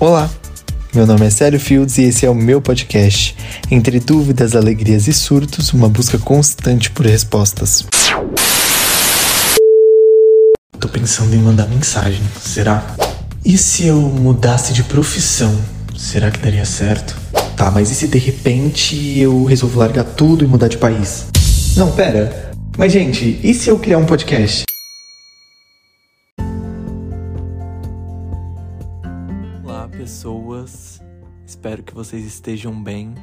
Olá, 0.00 0.28
meu 0.92 1.06
nome 1.06 1.24
é 1.24 1.30
Célio 1.30 1.58
Fields 1.60 1.98
e 1.98 2.02
esse 2.02 2.26
é 2.26 2.30
o 2.30 2.34
meu 2.34 2.60
podcast. 2.60 3.36
Entre 3.70 4.00
dúvidas, 4.00 4.56
alegrias 4.56 5.06
e 5.06 5.12
surtos, 5.12 5.72
uma 5.72 5.88
busca 5.88 6.18
constante 6.18 6.90
por 6.90 7.06
respostas. 7.06 7.86
Tô 10.80 10.88
pensando 10.88 11.32
em 11.34 11.38
mandar 11.38 11.68
mensagem, 11.68 12.20
será? 12.40 12.84
E 13.44 13.56
se 13.56 13.86
eu 13.86 14.00
mudasse 14.00 14.72
de 14.72 14.82
profissão? 14.82 15.56
Será 15.96 16.28
que 16.30 16.40
daria 16.40 16.64
certo? 16.64 17.16
Tá, 17.56 17.70
mas 17.70 17.88
e 17.90 17.94
se 17.94 18.08
de 18.08 18.18
repente 18.18 19.18
eu 19.18 19.44
resolvo 19.44 19.78
largar 19.78 20.04
tudo 20.04 20.44
e 20.44 20.48
mudar 20.48 20.66
de 20.66 20.76
país? 20.76 21.26
Não, 21.76 21.92
pera. 21.92 22.50
Mas 22.76 22.92
gente, 22.92 23.38
e 23.42 23.54
se 23.54 23.70
eu 23.70 23.78
criar 23.78 23.98
um 23.98 24.04
podcast? 24.04 24.64
Espero 31.64 31.82
que 31.82 31.94
vocês 31.94 32.26
estejam 32.26 32.82
bem. 32.82 33.14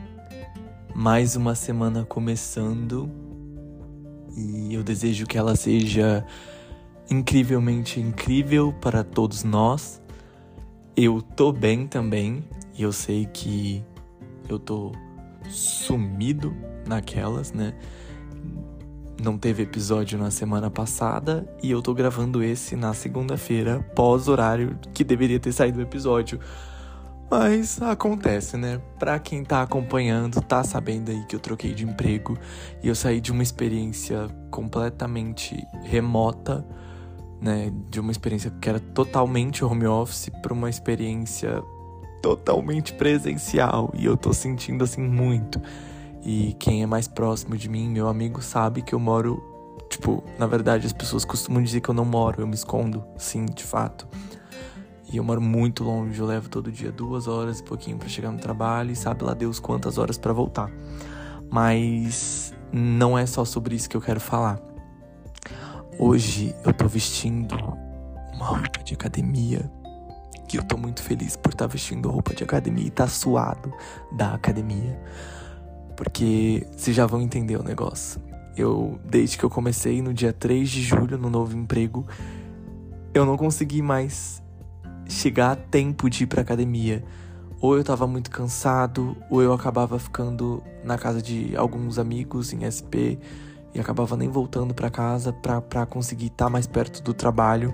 Mais 0.95 1.35
uma 1.35 1.53
semana 1.53 2.03
começando 2.03 3.07
e 4.35 4.73
eu 4.73 4.81
desejo 4.81 5.27
que 5.27 5.37
ela 5.37 5.55
seja 5.55 6.25
incrivelmente 7.07 7.99
incrível 7.99 8.73
para 8.81 9.03
todos 9.03 9.43
nós. 9.43 10.01
Eu 10.97 11.21
tô 11.21 11.51
bem 11.51 11.85
também 11.85 12.43
e 12.75 12.81
eu 12.81 12.91
sei 12.91 13.27
que 13.27 13.85
eu 14.49 14.57
tô 14.57 14.91
sumido 15.47 16.51
naquelas, 16.87 17.53
né? 17.53 17.75
Não 19.21 19.37
teve 19.37 19.61
episódio 19.61 20.17
na 20.17 20.31
semana 20.31 20.71
passada 20.71 21.47
e 21.61 21.69
eu 21.69 21.79
tô 21.79 21.93
gravando 21.93 22.41
esse 22.41 22.75
na 22.75 22.91
segunda-feira, 22.95 23.83
pós 23.95 24.27
horário 24.27 24.79
que 24.95 25.03
deveria 25.03 25.39
ter 25.39 25.51
saído 25.51 25.77
o 25.77 25.83
episódio. 25.83 26.39
Mas 27.31 27.81
acontece, 27.81 28.57
né? 28.57 28.81
Pra 28.99 29.17
quem 29.17 29.41
tá 29.41 29.61
acompanhando, 29.61 30.41
tá 30.41 30.65
sabendo 30.65 31.11
aí 31.11 31.23
que 31.23 31.33
eu 31.33 31.39
troquei 31.39 31.73
de 31.73 31.85
emprego 31.85 32.37
e 32.83 32.89
eu 32.89 32.93
saí 32.93 33.21
de 33.21 33.31
uma 33.31 33.41
experiência 33.41 34.27
completamente 34.49 35.65
remota, 35.81 36.65
né? 37.41 37.71
De 37.89 38.01
uma 38.01 38.11
experiência 38.11 38.51
que 38.61 38.67
era 38.67 38.81
totalmente 38.81 39.63
home 39.63 39.87
office 39.87 40.29
para 40.41 40.51
uma 40.51 40.69
experiência 40.69 41.63
totalmente 42.21 42.91
presencial 42.95 43.93
e 43.95 44.03
eu 44.03 44.17
tô 44.17 44.33
sentindo 44.33 44.83
assim 44.83 45.01
muito. 45.01 45.61
E 46.25 46.53
quem 46.59 46.83
é 46.83 46.85
mais 46.85 47.07
próximo 47.07 47.55
de 47.55 47.69
mim, 47.69 47.89
meu 47.89 48.09
amigo, 48.09 48.41
sabe 48.41 48.81
que 48.81 48.93
eu 48.93 48.99
moro. 48.99 49.41
Tipo, 49.89 50.21
na 50.37 50.47
verdade, 50.47 50.85
as 50.85 50.93
pessoas 50.93 51.23
costumam 51.23 51.63
dizer 51.63 51.79
que 51.79 51.87
eu 51.87 51.95
não 51.95 52.03
moro, 52.03 52.41
eu 52.41 52.47
me 52.47 52.55
escondo, 52.55 53.05
sim, 53.17 53.45
de 53.45 53.63
fato. 53.63 54.05
E 55.11 55.17
eu 55.17 55.23
moro 55.23 55.41
muito 55.41 55.83
longe, 55.83 56.17
eu 56.17 56.25
levo 56.25 56.47
todo 56.47 56.71
dia 56.71 56.89
duas 56.89 57.27
horas 57.27 57.59
e 57.59 57.63
pouquinho 57.63 57.97
para 57.97 58.07
chegar 58.07 58.31
no 58.31 58.39
trabalho 58.39 58.91
e 58.91 58.95
sabe 58.95 59.23
lá 59.25 59.33
Deus 59.33 59.59
quantas 59.59 59.97
horas 59.97 60.17
para 60.17 60.31
voltar. 60.31 60.71
Mas 61.49 62.53
não 62.71 63.17
é 63.17 63.25
só 63.25 63.43
sobre 63.43 63.75
isso 63.75 63.89
que 63.89 63.97
eu 63.97 64.01
quero 64.01 64.21
falar. 64.21 64.57
Hoje 65.99 66.55
eu 66.63 66.73
tô 66.73 66.87
vestindo 66.87 67.55
uma 68.33 68.45
roupa 68.45 68.81
de 68.83 68.93
academia 68.93 69.69
que 70.47 70.57
eu 70.57 70.63
tô 70.63 70.77
muito 70.77 71.03
feliz 71.03 71.35
por 71.35 71.49
estar 71.49 71.67
tá 71.67 71.71
vestindo 71.71 72.09
roupa 72.09 72.33
de 72.33 72.43
academia 72.43 72.87
e 72.87 72.89
tá 72.89 73.05
suado 73.05 73.71
da 74.13 74.33
academia. 74.33 74.97
Porque 75.97 76.65
vocês 76.71 76.95
já 76.95 77.05
vão 77.05 77.21
entender 77.21 77.57
o 77.57 77.63
negócio. 77.63 78.21
Eu, 78.55 78.99
desde 79.05 79.37
que 79.37 79.43
eu 79.43 79.49
comecei 79.49 80.01
no 80.01 80.13
dia 80.13 80.31
3 80.31 80.69
de 80.69 80.81
julho 80.81 81.17
no 81.17 81.29
novo 81.29 81.55
emprego, 81.55 82.07
eu 83.13 83.25
não 83.25 83.37
consegui 83.37 83.81
mais 83.81 84.40
chegar 85.11 85.51
a 85.51 85.55
tempo 85.55 86.09
de 86.09 86.23
ir 86.23 86.27
pra 86.27 86.41
academia. 86.41 87.03
Ou 87.59 87.77
eu 87.77 87.83
tava 87.83 88.07
muito 88.07 88.31
cansado, 88.31 89.15
ou 89.29 89.41
eu 89.41 89.53
acabava 89.53 89.99
ficando 89.99 90.63
na 90.83 90.97
casa 90.97 91.21
de 91.21 91.55
alguns 91.55 91.99
amigos 91.99 92.51
em 92.53 92.65
SP 92.65 93.19
e 93.73 93.79
acabava 93.79 94.17
nem 94.17 94.29
voltando 94.29 94.73
para 94.73 94.89
casa 94.89 95.31
pra 95.31 95.85
conseguir 95.85 96.27
estar 96.27 96.45
tá 96.45 96.49
mais 96.49 96.65
perto 96.65 97.03
do 97.03 97.13
trabalho. 97.13 97.73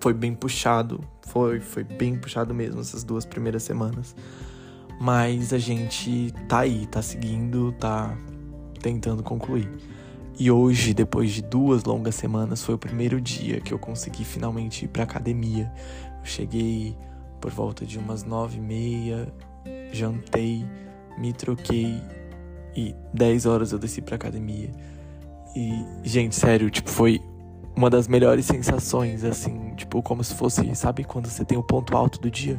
Foi 0.00 0.12
bem 0.12 0.34
puxado, 0.34 1.00
foi, 1.22 1.60
foi 1.60 1.82
bem 1.82 2.16
puxado 2.16 2.54
mesmo 2.54 2.80
essas 2.80 3.02
duas 3.02 3.24
primeiras 3.24 3.62
semanas. 3.62 4.14
Mas 5.00 5.52
a 5.52 5.58
gente 5.58 6.32
tá 6.48 6.60
aí, 6.60 6.86
tá 6.86 7.02
seguindo, 7.02 7.72
tá 7.72 8.16
tentando 8.80 9.22
concluir. 9.22 9.68
E 10.36 10.50
hoje, 10.50 10.92
depois 10.92 11.30
de 11.30 11.42
duas 11.42 11.84
longas 11.84 12.16
semanas, 12.16 12.62
foi 12.62 12.74
o 12.74 12.78
primeiro 12.78 13.20
dia 13.20 13.60
que 13.60 13.72
eu 13.72 13.78
consegui 13.78 14.24
finalmente 14.24 14.84
ir 14.84 14.88
pra 14.88 15.04
academia. 15.04 15.72
Eu 16.20 16.26
cheguei 16.26 16.96
por 17.40 17.52
volta 17.52 17.86
de 17.86 17.98
umas 17.98 18.24
nove 18.24 18.58
e 18.58 18.60
meia, 18.60 19.32
jantei, 19.92 20.64
me 21.16 21.32
troquei 21.32 22.02
e 22.76 22.94
dez 23.12 23.46
horas 23.46 23.70
eu 23.70 23.78
desci 23.78 24.02
pra 24.02 24.16
academia. 24.16 24.70
E, 25.54 25.84
gente, 26.02 26.34
sério, 26.34 26.68
tipo, 26.68 26.90
foi 26.90 27.20
uma 27.76 27.88
das 27.88 28.08
melhores 28.08 28.44
sensações, 28.44 29.22
assim, 29.22 29.74
tipo, 29.76 30.02
como 30.02 30.24
se 30.24 30.34
fosse, 30.34 30.74
sabe 30.74 31.04
quando 31.04 31.28
você 31.28 31.44
tem 31.44 31.56
o 31.56 31.62
ponto 31.62 31.96
alto 31.96 32.20
do 32.20 32.30
dia? 32.30 32.56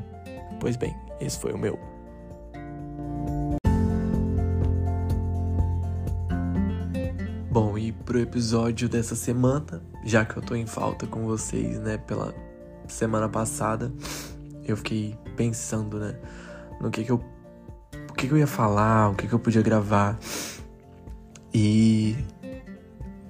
Pois 0.61 0.77
bem, 0.77 0.95
esse 1.19 1.37
foi 1.37 1.51
o 1.51 1.57
meu. 1.57 1.77
Bom, 7.55 7.77
e 7.77 7.93
pro 7.93 8.19
episódio 8.19 8.89
dessa 8.89 9.15
semana, 9.15 9.81
já 10.03 10.25
que 10.25 10.35
eu 10.35 10.43
tô 10.43 10.55
em 10.55 10.65
falta 10.65 11.07
com 11.07 11.23
vocês, 11.23 11.79
né, 11.79 11.97
pela 11.97 12.35
semana 12.85 13.29
passada, 13.29 13.93
eu 14.65 14.75
fiquei 14.75 15.17
pensando, 15.37 15.97
né, 15.97 16.19
no 16.81 16.91
que 16.91 17.05
que 17.05 17.13
eu 17.13 17.23
o 18.09 18.13
que 18.13 18.27
que 18.27 18.33
eu 18.33 18.37
ia 18.37 18.45
falar, 18.45 19.09
o 19.09 19.15
que 19.15 19.25
que 19.25 19.33
eu 19.33 19.39
podia 19.39 19.61
gravar. 19.61 20.19
E 21.53 22.17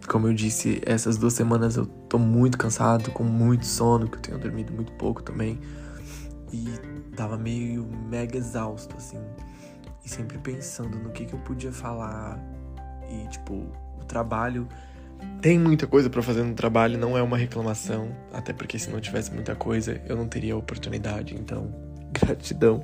como 0.07 0.27
eu 0.27 0.33
disse, 0.33 0.81
essas 0.87 1.19
duas 1.19 1.33
semanas 1.33 1.75
eu 1.75 1.85
tô 1.85 2.17
muito 2.17 2.57
cansado, 2.57 3.11
com 3.11 3.23
muito 3.23 3.67
sono, 3.67 4.09
que 4.09 4.17
eu 4.17 4.21
tenho 4.21 4.39
dormido 4.39 4.73
muito 4.73 4.91
pouco 4.93 5.21
também. 5.21 5.59
E 6.51 6.65
tava 7.15 7.37
meio 7.37 7.85
mega 8.09 8.39
exausto 8.39 8.97
assim. 8.97 9.21
E 10.03 10.09
sempre 10.09 10.39
pensando 10.39 10.97
no 10.97 11.11
que 11.11 11.25
que 11.25 11.33
eu 11.33 11.39
podia 11.41 11.71
falar 11.71 12.39
e 13.07 13.27
tipo 13.27 13.84
o 14.01 14.05
trabalho. 14.05 14.67
Tem 15.41 15.59
muita 15.59 15.87
coisa 15.87 16.09
para 16.09 16.21
fazer 16.21 16.43
no 16.43 16.53
trabalho, 16.53 16.97
não 16.97 17.17
é 17.17 17.21
uma 17.21 17.37
reclamação, 17.37 18.09
até 18.33 18.53
porque 18.53 18.79
se 18.79 18.89
não 18.89 18.99
tivesse 18.99 19.33
muita 19.33 19.55
coisa, 19.55 20.01
eu 20.07 20.15
não 20.15 20.27
teria 20.27 20.55
oportunidade, 20.55 21.35
então, 21.35 21.73
gratidão. 22.11 22.83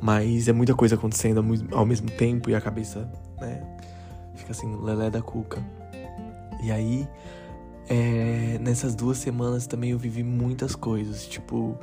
Mas 0.00 0.48
é 0.48 0.52
muita 0.52 0.74
coisa 0.74 0.94
acontecendo 0.94 1.44
ao 1.72 1.86
mesmo 1.86 2.10
tempo 2.10 2.48
e 2.50 2.54
a 2.54 2.60
cabeça, 2.60 3.08
né, 3.40 3.62
fica 4.34 4.52
assim, 4.52 4.74
lelé 4.82 5.10
da 5.10 5.20
cuca. 5.20 5.62
E 6.62 6.70
aí, 6.70 7.08
é, 7.88 8.58
nessas 8.60 8.94
duas 8.94 9.18
semanas 9.18 9.66
também 9.66 9.90
eu 9.90 9.98
vivi 9.98 10.22
muitas 10.22 10.74
coisas, 10.74 11.26
tipo, 11.26 11.78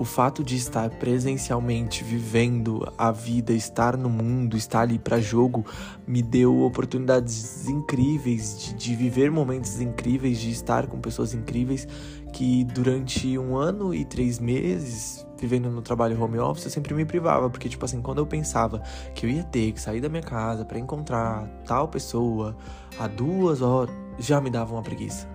o 0.00 0.04
fato 0.06 0.42
de 0.42 0.56
estar 0.56 0.88
presencialmente 0.88 2.02
vivendo 2.02 2.90
a 2.96 3.12
vida, 3.12 3.52
estar 3.52 3.98
no 3.98 4.08
mundo, 4.08 4.56
estar 4.56 4.80
ali 4.80 4.98
para 4.98 5.20
jogo, 5.20 5.62
me 6.06 6.22
deu 6.22 6.62
oportunidades 6.62 7.68
incríveis 7.68 8.58
de, 8.58 8.74
de, 8.76 8.96
viver 8.96 9.30
momentos 9.30 9.78
incríveis, 9.78 10.38
de 10.38 10.50
estar 10.50 10.86
com 10.86 10.98
pessoas 10.98 11.34
incríveis 11.34 11.86
que 12.32 12.64
durante 12.64 13.36
um 13.36 13.58
ano 13.58 13.94
e 13.94 14.06
três 14.06 14.38
meses 14.38 15.26
vivendo 15.36 15.70
no 15.70 15.82
trabalho 15.82 16.22
home 16.22 16.38
office 16.38 16.64
eu 16.64 16.70
sempre 16.70 16.94
me 16.94 17.04
privava 17.04 17.50
porque 17.50 17.68
tipo 17.68 17.84
assim 17.84 18.00
quando 18.00 18.18
eu 18.18 18.26
pensava 18.26 18.82
que 19.14 19.26
eu 19.26 19.30
ia 19.30 19.42
ter 19.42 19.72
que 19.72 19.80
sair 19.80 20.00
da 20.00 20.08
minha 20.08 20.22
casa 20.22 20.64
para 20.64 20.78
encontrar 20.78 21.46
tal 21.66 21.88
pessoa 21.88 22.56
a 22.98 23.06
duas 23.06 23.60
horas 23.60 23.94
já 24.18 24.40
me 24.40 24.48
dava 24.48 24.72
uma 24.72 24.82
preguiça. 24.82 25.28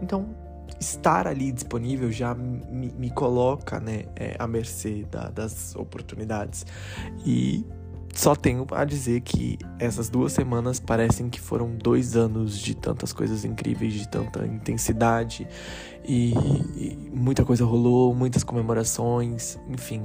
Então 0.00 0.43
estar 0.80 1.26
ali 1.26 1.52
disponível 1.52 2.10
já 2.10 2.34
me, 2.34 2.92
me 2.92 3.10
coloca 3.10 3.80
né, 3.80 4.04
é, 4.16 4.36
à 4.38 4.46
mercê 4.46 5.06
da, 5.10 5.28
das 5.28 5.74
oportunidades. 5.76 6.66
E 7.24 7.64
só 8.14 8.36
tenho 8.36 8.64
a 8.70 8.84
dizer 8.84 9.20
que 9.22 9.58
essas 9.78 10.08
duas 10.08 10.32
semanas 10.32 10.78
parecem 10.78 11.28
que 11.28 11.40
foram 11.40 11.74
dois 11.76 12.16
anos 12.16 12.58
de 12.58 12.74
tantas 12.74 13.12
coisas 13.12 13.44
incríveis, 13.44 13.92
de 13.92 14.08
tanta 14.08 14.46
intensidade 14.46 15.48
e, 16.04 16.32
e 16.76 17.10
muita 17.12 17.44
coisa 17.44 17.64
rolou, 17.64 18.14
muitas 18.14 18.44
comemorações, 18.44 19.58
enfim. 19.68 20.02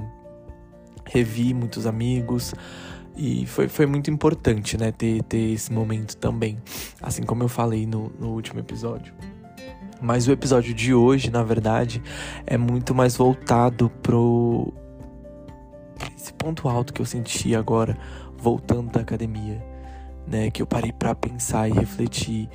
Revi 1.04 1.54
muitos 1.54 1.86
amigos 1.86 2.52
e 3.16 3.46
foi, 3.46 3.68
foi 3.68 3.86
muito 3.86 4.10
importante, 4.10 4.76
né, 4.76 4.92
ter, 4.92 5.22
ter 5.24 5.52
esse 5.52 5.72
momento 5.72 6.16
também, 6.16 6.58
assim 7.00 7.22
como 7.22 7.42
eu 7.42 7.48
falei 7.48 7.86
no, 7.86 8.10
no 8.18 8.30
último 8.30 8.60
episódio. 8.60 9.14
Mas 10.00 10.26
o 10.26 10.32
episódio 10.32 10.72
de 10.72 10.94
hoje, 10.94 11.30
na 11.30 11.42
verdade, 11.42 12.02
é 12.46 12.56
muito 12.56 12.94
mais 12.94 13.16
voltado 13.16 13.90
pro 14.02 14.72
esse 16.16 16.32
ponto 16.32 16.68
alto 16.68 16.92
que 16.92 17.02
eu 17.02 17.06
senti 17.06 17.54
agora 17.54 17.96
voltando 18.38 18.90
da 18.90 19.00
academia, 19.00 19.62
né, 20.26 20.50
que 20.50 20.62
eu 20.62 20.66
parei 20.66 20.92
para 20.92 21.14
pensar 21.14 21.68
e 21.68 21.72
refletir 21.72 22.48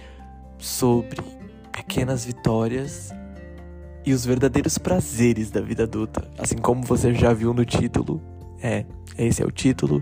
sobre 0.58 1.22
pequenas 1.72 2.26
vitórias 2.26 3.14
e 4.06 4.14
os 4.14 4.26
verdadeiros 4.26 4.78
prazeres 4.78 5.52
da 5.52 5.62
vida 5.62 5.84
adulta. 5.84 6.28
Assim 6.38 6.58
como 6.58 6.84
você 6.84 7.14
já 7.14 7.34
viu 7.34 7.54
no 7.54 7.66
título, 7.66 8.22
é, 8.62 8.86
esse 9.18 9.42
é 9.42 9.46
o 9.46 9.52
título. 9.52 10.02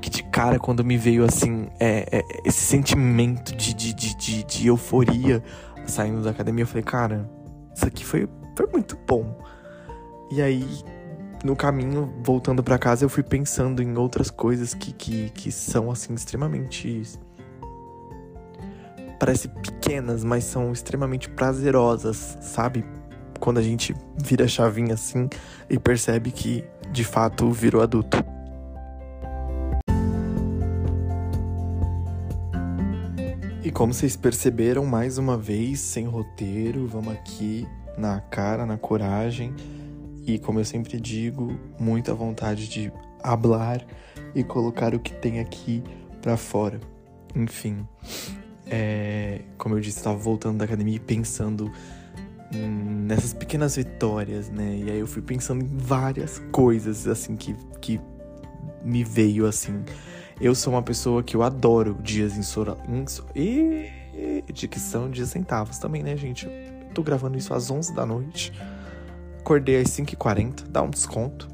Que 0.00 0.08
de 0.08 0.22
cara, 0.24 0.58
quando 0.58 0.82
me 0.82 0.96
veio 0.96 1.22
assim, 1.22 1.68
é, 1.78 2.08
é, 2.10 2.22
esse 2.46 2.64
sentimento 2.64 3.54
de, 3.54 3.74
de, 3.74 3.92
de, 3.92 4.16
de, 4.16 4.44
de 4.44 4.66
euforia 4.66 5.42
saindo 5.86 6.22
da 6.22 6.30
academia, 6.30 6.62
eu 6.62 6.66
falei, 6.66 6.82
cara, 6.82 7.30
isso 7.74 7.86
aqui 7.86 8.04
foi, 8.04 8.28
foi 8.56 8.66
muito 8.66 8.96
bom. 9.06 9.38
E 10.30 10.40
aí, 10.40 10.66
no 11.44 11.54
caminho, 11.56 12.12
voltando 12.22 12.62
para 12.62 12.78
casa, 12.78 13.04
eu 13.04 13.08
fui 13.08 13.22
pensando 13.22 13.82
em 13.82 13.96
outras 13.96 14.30
coisas 14.30 14.74
que, 14.74 14.92
que, 14.92 15.30
que 15.30 15.52
são, 15.52 15.90
assim, 15.90 16.14
extremamente. 16.14 17.02
Parece 19.18 19.48
pequenas, 19.48 20.24
mas 20.24 20.44
são 20.44 20.72
extremamente 20.72 21.28
prazerosas, 21.28 22.38
sabe? 22.40 22.84
Quando 23.38 23.58
a 23.58 23.62
gente 23.62 23.94
vira 24.24 24.44
a 24.44 24.48
chavinha 24.48 24.94
assim 24.94 25.28
e 25.68 25.78
percebe 25.78 26.30
que 26.30 26.64
de 26.90 27.04
fato 27.04 27.50
virou 27.50 27.82
adulto. 27.82 28.24
E 33.72 33.74
como 33.74 33.94
vocês 33.94 34.16
perceberam, 34.16 34.84
mais 34.84 35.16
uma 35.16 35.34
vez, 35.34 35.80
sem 35.80 36.04
roteiro, 36.04 36.86
vamos 36.86 37.14
aqui 37.14 37.66
na 37.96 38.20
cara, 38.20 38.66
na 38.66 38.76
coragem 38.76 39.54
e, 40.26 40.38
como 40.38 40.60
eu 40.60 40.64
sempre 40.66 41.00
digo, 41.00 41.58
muita 41.80 42.12
vontade 42.12 42.68
de 42.68 42.92
hablar 43.22 43.82
e 44.34 44.44
colocar 44.44 44.94
o 44.94 45.00
que 45.00 45.14
tem 45.14 45.40
aqui 45.40 45.82
para 46.20 46.36
fora. 46.36 46.78
Enfim, 47.34 47.88
é, 48.66 49.40
como 49.56 49.74
eu 49.74 49.80
disse, 49.80 49.96
estava 49.96 50.18
voltando 50.18 50.58
da 50.58 50.66
academia 50.66 50.96
e 50.96 51.00
pensando 51.00 51.72
nessas 52.54 53.32
pequenas 53.32 53.76
vitórias, 53.76 54.50
né? 54.50 54.82
E 54.84 54.90
aí 54.90 54.98
eu 54.98 55.06
fui 55.06 55.22
pensando 55.22 55.64
em 55.64 55.78
várias 55.78 56.42
coisas, 56.52 57.08
assim, 57.08 57.36
que, 57.36 57.56
que 57.80 57.98
me 58.84 59.02
veio, 59.02 59.46
assim. 59.46 59.82
Eu 60.40 60.54
sou 60.54 60.72
uma 60.72 60.82
pessoa 60.82 61.22
que 61.22 61.36
eu 61.36 61.42
adoro 61.42 61.98
dias 62.02 62.32
Sora... 62.46 62.76
E 63.34 63.90
dicção 64.52 65.10
de 65.10 65.26
centavos 65.26 65.78
também, 65.78 66.02
né, 66.02 66.16
gente? 66.16 66.46
Eu 66.46 66.94
tô 66.94 67.02
gravando 67.02 67.38
isso 67.38 67.54
às 67.54 67.70
11 67.70 67.94
da 67.94 68.04
noite. 68.04 68.52
Acordei 69.38 69.80
às 69.80 69.88
5h40, 69.88 70.68
dá 70.68 70.82
um 70.82 70.90
desconto. 70.90 71.48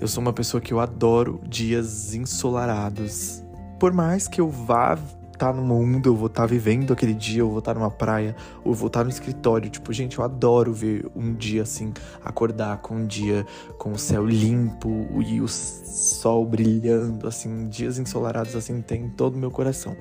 Eu 0.00 0.08
sou 0.08 0.20
uma 0.20 0.32
pessoa 0.32 0.60
que 0.60 0.72
eu 0.72 0.80
adoro 0.80 1.40
dias 1.46 2.14
ensolarados. 2.14 3.42
Por 3.78 3.92
mais 3.92 4.28
que 4.28 4.40
eu 4.40 4.48
vá 4.48 4.98
estar 5.42 5.52
tá 5.52 5.52
no 5.52 5.62
mundo, 5.62 6.08
eu 6.08 6.14
vou 6.14 6.28
estar 6.28 6.42
tá 6.42 6.46
vivendo 6.46 6.92
aquele 6.92 7.14
dia, 7.14 7.40
eu 7.40 7.48
vou 7.50 7.58
estar 7.58 7.74
tá 7.74 7.80
numa 7.80 7.90
praia, 7.90 8.36
ou 8.64 8.72
eu 8.72 8.74
vou 8.74 8.86
estar 8.86 9.02
no 9.02 9.10
escritório. 9.10 9.68
Tipo, 9.68 9.92
gente, 9.92 10.18
eu 10.18 10.24
adoro 10.24 10.72
ver 10.72 11.06
um 11.16 11.34
dia 11.34 11.62
assim, 11.62 11.92
acordar 12.24 12.78
com 12.78 12.94
um 12.94 13.06
dia 13.06 13.44
com 13.76 13.92
o 13.92 13.98
céu 13.98 14.24
limpo 14.24 15.08
e 15.26 15.40
o 15.40 15.48
sol 15.48 16.46
brilhando, 16.46 17.26
assim, 17.26 17.68
dias 17.68 17.98
ensolarados 17.98 18.54
assim, 18.54 18.80
tem 18.80 19.08
todo 19.08 19.34
o 19.34 19.38
meu 19.38 19.50
coração. 19.50 19.96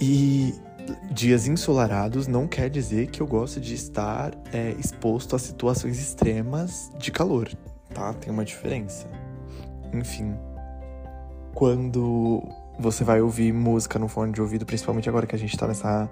E 0.00 0.54
dias 1.10 1.46
ensolarados 1.46 2.26
não 2.26 2.46
quer 2.46 2.70
dizer 2.70 3.08
que 3.08 3.20
eu 3.20 3.26
gosto 3.26 3.60
de 3.60 3.74
estar 3.74 4.32
é, 4.52 4.74
exposto 4.78 5.36
a 5.36 5.38
situações 5.38 6.00
extremas 6.00 6.90
de 6.98 7.10
calor, 7.10 7.50
tá? 7.92 8.14
Tem 8.14 8.32
uma 8.32 8.44
diferença. 8.44 9.06
Enfim, 9.92 10.34
quando 11.54 12.42
você 12.80 13.04
vai 13.04 13.20
ouvir 13.20 13.52
música 13.52 13.98
no 13.98 14.08
fone 14.08 14.32
de 14.32 14.40
ouvido, 14.40 14.64
principalmente 14.64 15.08
agora 15.08 15.26
que 15.26 15.34
a 15.34 15.38
gente 15.38 15.56
tá 15.56 15.66
nessa, 15.68 16.10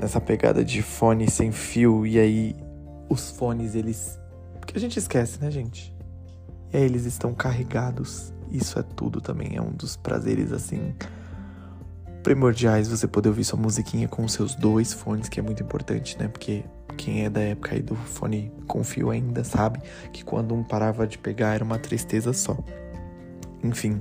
nessa 0.00 0.20
pegada 0.20 0.64
de 0.64 0.82
fone 0.82 1.30
sem 1.30 1.52
fio, 1.52 2.06
e 2.06 2.18
aí 2.18 2.56
os 3.08 3.30
fones, 3.30 3.74
eles. 3.74 4.18
que 4.66 4.76
a 4.76 4.80
gente 4.80 4.98
esquece, 4.98 5.40
né, 5.40 5.50
gente? 5.50 5.94
E 6.72 6.76
aí 6.76 6.82
eles 6.82 7.04
estão 7.04 7.34
carregados. 7.34 8.32
Isso 8.50 8.78
é 8.78 8.82
tudo 8.82 9.20
também, 9.20 9.56
é 9.56 9.60
um 9.60 9.72
dos 9.72 9.96
prazeres, 9.96 10.52
assim 10.52 10.94
primordiais 12.26 12.88
você 12.88 13.06
poder 13.06 13.28
ouvir 13.28 13.44
sua 13.44 13.56
musiquinha 13.56 14.08
com 14.08 14.24
os 14.24 14.32
seus 14.32 14.56
dois 14.56 14.92
fones, 14.92 15.28
que 15.28 15.38
é 15.38 15.42
muito 15.44 15.62
importante, 15.62 16.18
né? 16.18 16.26
Porque 16.26 16.64
quem 16.96 17.24
é 17.24 17.30
da 17.30 17.40
época 17.40 17.76
aí 17.76 17.80
do 17.80 17.94
fone 17.94 18.50
com 18.66 18.82
fio 18.82 19.10
ainda 19.10 19.44
sabe 19.44 19.80
que 20.12 20.24
quando 20.24 20.52
um 20.52 20.64
parava 20.64 21.06
de 21.06 21.18
pegar 21.18 21.54
era 21.54 21.62
uma 21.62 21.78
tristeza 21.78 22.32
só. 22.32 22.58
Enfim, 23.62 24.00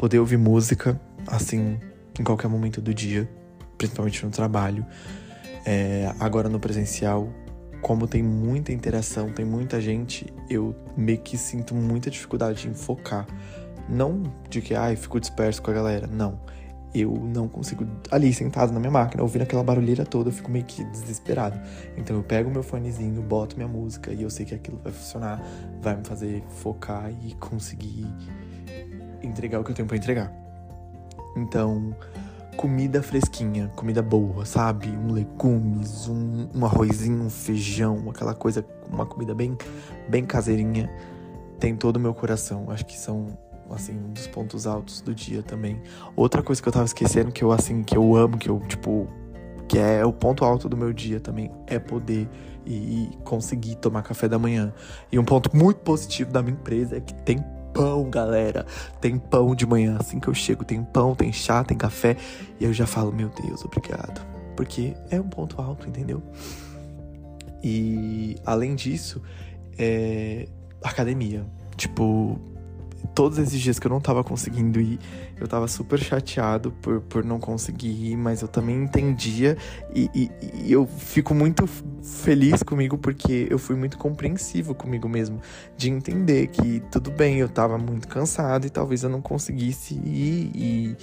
poder 0.00 0.18
ouvir 0.18 0.38
música 0.38 0.98
assim 1.26 1.78
em 2.18 2.24
qualquer 2.24 2.48
momento 2.48 2.80
do 2.80 2.94
dia, 2.94 3.28
principalmente 3.76 4.24
no 4.24 4.30
trabalho. 4.30 4.86
É, 5.66 6.10
agora 6.18 6.48
no 6.48 6.58
presencial, 6.58 7.28
como 7.82 8.08
tem 8.08 8.22
muita 8.22 8.72
interação, 8.72 9.30
tem 9.30 9.44
muita 9.44 9.78
gente, 9.78 10.32
eu 10.48 10.74
meio 10.96 11.18
que 11.18 11.36
sinto 11.36 11.74
muita 11.74 12.10
dificuldade 12.10 12.66
em 12.66 12.72
focar. 12.72 13.26
Não 13.90 14.22
de 14.48 14.62
que, 14.62 14.74
ai, 14.74 14.96
fico 14.96 15.20
disperso 15.20 15.60
com 15.60 15.70
a 15.70 15.74
galera. 15.74 16.06
Não 16.06 16.40
eu 16.94 17.12
não 17.12 17.48
consigo, 17.48 17.86
ali 18.10 18.32
sentado 18.32 18.72
na 18.72 18.80
minha 18.80 18.90
máquina, 18.90 19.22
ouvindo 19.22 19.42
aquela 19.42 19.62
barulheira 19.62 20.04
toda, 20.04 20.28
eu 20.28 20.32
fico 20.32 20.50
meio 20.50 20.64
que 20.64 20.82
desesperado. 20.84 21.60
Então 21.96 22.16
eu 22.16 22.22
pego 22.22 22.50
meu 22.50 22.62
fonezinho, 22.62 23.22
boto 23.22 23.56
minha 23.56 23.68
música 23.68 24.12
e 24.12 24.22
eu 24.22 24.30
sei 24.30 24.44
que 24.44 24.54
aquilo 24.54 24.78
vai 24.82 24.92
funcionar, 24.92 25.40
vai 25.80 25.96
me 25.96 26.04
fazer 26.04 26.42
focar 26.48 27.10
e 27.24 27.34
conseguir 27.34 28.06
entregar 29.22 29.60
o 29.60 29.64
que 29.64 29.70
eu 29.70 29.74
tenho 29.74 29.88
para 29.88 29.96
entregar. 29.96 30.32
Então, 31.36 31.94
comida 32.56 33.02
fresquinha, 33.02 33.70
comida 33.76 34.02
boa, 34.02 34.44
sabe? 34.44 34.88
Um 34.88 35.12
legumes, 35.12 36.08
um, 36.08 36.48
um 36.54 36.64
arrozinho, 36.64 37.24
um 37.24 37.30
feijão, 37.30 38.10
aquela 38.10 38.34
coisa, 38.34 38.64
uma 38.90 39.06
comida 39.06 39.34
bem, 39.34 39.56
bem 40.08 40.24
caseirinha, 40.24 40.90
tem 41.58 41.76
todo 41.76 41.96
o 41.96 42.00
meu 42.00 42.12
coração. 42.12 42.70
Acho 42.70 42.84
que 42.84 42.98
são 42.98 43.38
assim, 43.70 43.96
um 43.96 44.12
dos 44.12 44.26
pontos 44.26 44.66
altos 44.66 45.00
do 45.00 45.14
dia 45.14 45.42
também. 45.42 45.80
Outra 46.16 46.42
coisa 46.42 46.60
que 46.60 46.68
eu 46.68 46.72
tava 46.72 46.84
esquecendo, 46.84 47.30
que 47.30 47.42
eu, 47.42 47.52
assim, 47.52 47.82
que 47.82 47.96
eu 47.96 48.16
amo, 48.16 48.36
que 48.36 48.50
eu, 48.50 48.60
tipo, 48.60 49.08
que 49.68 49.78
é 49.78 50.04
o 50.04 50.12
ponto 50.12 50.44
alto 50.44 50.68
do 50.68 50.76
meu 50.76 50.92
dia 50.92 51.20
também, 51.20 51.50
é 51.66 51.78
poder 51.78 52.28
e, 52.66 53.08
conseguir 53.24 53.76
tomar 53.76 54.02
café 54.02 54.28
da 54.28 54.38
manhã. 54.38 54.72
E 55.10 55.18
um 55.18 55.24
ponto 55.24 55.56
muito 55.56 55.78
positivo 55.78 56.32
da 56.32 56.42
minha 56.42 56.54
empresa 56.54 56.96
é 56.96 57.00
que 57.00 57.14
tem 57.14 57.38
pão, 57.72 58.08
galera. 58.10 58.66
Tem 59.00 59.18
pão 59.18 59.54
de 59.54 59.66
manhã. 59.66 59.96
Assim 59.98 60.20
que 60.20 60.28
eu 60.28 60.34
chego, 60.34 60.64
tem 60.64 60.82
pão, 60.82 61.14
tem 61.14 61.32
chá, 61.32 61.64
tem 61.64 61.76
café. 61.76 62.16
E 62.58 62.64
eu 62.64 62.72
já 62.72 62.86
falo, 62.86 63.12
meu 63.12 63.28
Deus, 63.28 63.64
obrigado. 63.64 64.20
Porque 64.56 64.94
é 65.10 65.20
um 65.20 65.28
ponto 65.28 65.60
alto, 65.60 65.88
entendeu? 65.88 66.22
E 67.62 68.36
além 68.44 68.74
disso, 68.74 69.22
é 69.78 70.48
academia. 70.82 71.46
Tipo, 71.76 72.40
todos 73.14 73.38
esses 73.38 73.60
dias 73.60 73.78
que 73.78 73.86
eu 73.86 73.90
não 73.90 74.00
tava 74.00 74.22
conseguindo 74.22 74.80
ir, 74.80 74.98
eu 75.38 75.46
tava 75.48 75.66
super 75.68 75.98
chateado 75.98 76.70
por, 76.82 77.00
por 77.02 77.24
não 77.24 77.38
conseguir 77.38 78.12
ir, 78.12 78.16
mas 78.16 78.42
eu 78.42 78.48
também 78.48 78.76
entendia 78.76 79.56
e, 79.94 80.10
e, 80.14 80.30
e, 80.64 80.72
eu 80.72 80.86
fico 80.86 81.34
muito 81.34 81.66
feliz 82.02 82.62
comigo 82.62 82.98
porque 82.98 83.46
eu 83.50 83.58
fui 83.58 83.76
muito 83.76 83.98
compreensivo 83.98 84.74
comigo 84.74 85.08
mesmo, 85.08 85.40
de 85.76 85.90
entender 85.90 86.48
que 86.48 86.80
tudo 86.90 87.10
bem, 87.10 87.38
eu 87.38 87.48
tava 87.48 87.78
muito 87.78 88.08
cansado 88.08 88.66
e 88.66 88.70
talvez 88.70 89.02
eu 89.02 89.10
não 89.10 89.20
conseguisse 89.20 89.94
ir 89.94 90.50
e 90.54 90.96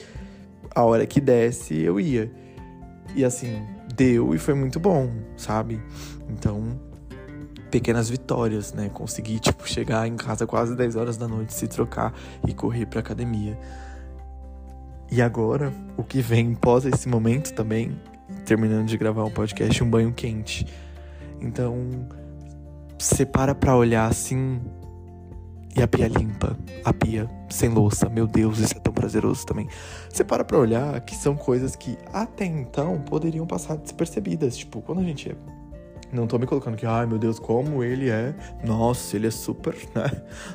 a 0.74 0.84
hora 0.84 1.06
que 1.06 1.20
desse 1.20 1.76
eu 1.76 2.00
ia. 2.00 2.32
E 3.16 3.24
assim, 3.24 3.66
deu 3.96 4.36
e 4.36 4.38
foi 4.38 4.54
muito 4.54 4.80
bom, 4.80 5.10
sabe? 5.36 5.82
Então, 6.30 6.80
pequenas 7.70 8.10
vitórias, 8.10 8.74
né? 8.74 8.90
Conseguir, 8.90 9.40
tipo, 9.40 9.68
chegar 9.68 10.08
em 10.08 10.16
casa 10.16 10.48
quase 10.48 10.76
10 10.76 10.96
horas 10.96 11.18
da 11.18 11.28
noite, 11.28 11.54
se 11.54 11.68
trocar 11.68 12.14
e 12.48 12.54
correr 12.54 12.86
pra 12.86 13.00
academia. 13.00 13.58
E 15.12 15.22
agora, 15.22 15.74
o 15.96 16.04
que 16.04 16.22
vem 16.22 16.54
pós 16.54 16.86
esse 16.86 17.08
momento 17.08 17.54
também, 17.54 18.00
terminando 18.46 18.88
de 18.88 18.98
gravar 18.98 19.24
um 19.24 19.32
podcast, 19.32 19.84
um 19.84 19.90
banho 19.90 20.12
quente. 20.12 20.66
Então, 21.40 22.08
você 22.98 23.26
para 23.26 23.56
pra 23.56 23.76
olhar 23.76 24.10
assim 24.10 24.60
e 25.78 25.82
a 25.82 25.88
pia 25.88 26.08
limpa, 26.08 26.58
a 26.84 26.92
pia 26.92 27.30
sem 27.50 27.70
louça, 27.70 28.10
meu 28.10 28.26
Deus, 28.26 28.58
isso 28.58 28.76
é 28.76 28.80
tão 28.80 28.92
prazeroso 28.92 29.46
também. 29.46 29.68
Você 30.10 30.24
para 30.24 30.44
pra 30.44 30.58
olhar 30.58 31.00
que 31.02 31.16
são 31.16 31.36
coisas 31.36 31.76
que 31.76 31.96
até 32.12 32.46
então 32.46 33.00
poderiam 33.02 33.46
passar 33.46 33.78
despercebidas. 33.78 34.58
Tipo, 34.58 34.82
quando 34.82 35.02
a 35.02 35.04
gente 35.04 35.38
não 36.12 36.26
tô 36.26 36.40
me 36.40 36.46
colocando 36.46 36.78
que, 36.78 36.86
ai 36.86 37.06
meu 37.06 37.18
Deus, 37.18 37.38
como 37.38 37.84
ele 37.84 38.10
é. 38.10 38.34
Nossa, 38.64 39.16
ele 39.16 39.28
é 39.28 39.32
super, 39.32 39.76
né? 39.94 40.10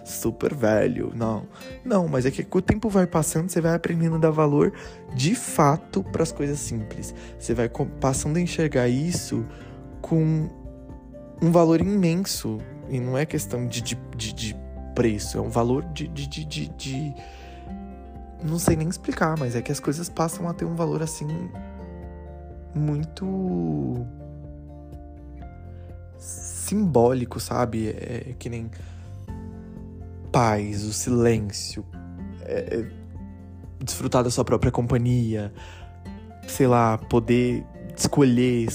Super 0.04 0.54
velho. 0.54 1.12
Não. 1.14 1.46
Não, 1.84 2.08
mas 2.08 2.24
é 2.24 2.30
que 2.30 2.46
o 2.50 2.62
tempo 2.62 2.88
vai 2.88 3.06
passando, 3.06 3.50
você 3.50 3.60
vai 3.60 3.74
aprendendo 3.74 4.16
a 4.16 4.18
dar 4.18 4.30
valor 4.30 4.72
de 5.14 5.34
fato 5.34 6.02
para 6.02 6.22
as 6.22 6.32
coisas 6.32 6.58
simples. 6.58 7.14
Você 7.38 7.52
vai 7.52 7.70
passando 8.00 8.38
a 8.38 8.40
enxergar 8.40 8.88
isso 8.88 9.44
com 10.00 10.48
um 11.40 11.50
valor 11.50 11.80
imenso. 11.80 12.58
E 12.88 12.98
não 12.98 13.16
é 13.16 13.26
questão 13.26 13.66
de, 13.66 13.80
de, 13.82 13.98
de, 14.16 14.32
de 14.32 14.56
preço, 14.94 15.38
é 15.38 15.40
um 15.40 15.48
valor 15.48 15.84
de, 15.84 16.08
de, 16.08 16.26
de, 16.26 16.44
de, 16.44 16.68
de. 16.68 17.14
Não 18.42 18.58
sei 18.58 18.74
nem 18.76 18.88
explicar, 18.88 19.38
mas 19.38 19.54
é 19.54 19.62
que 19.62 19.70
as 19.70 19.80
coisas 19.80 20.08
passam 20.08 20.48
a 20.48 20.54
ter 20.54 20.64
um 20.64 20.74
valor 20.74 21.02
assim. 21.02 21.26
Muito 22.74 24.06
simbólico, 26.22 27.40
sabe? 27.40 27.88
É 27.88 28.34
que 28.38 28.48
nem 28.48 28.70
paz, 30.30 30.84
o 30.84 30.92
silêncio, 30.92 31.84
é, 32.40 32.78
é, 32.78 32.90
desfrutar 33.84 34.24
da 34.24 34.30
sua 34.30 34.44
própria 34.44 34.72
companhia, 34.72 35.52
sei 36.48 36.66
lá, 36.66 36.96
poder 36.96 37.64
escolher 37.94 38.68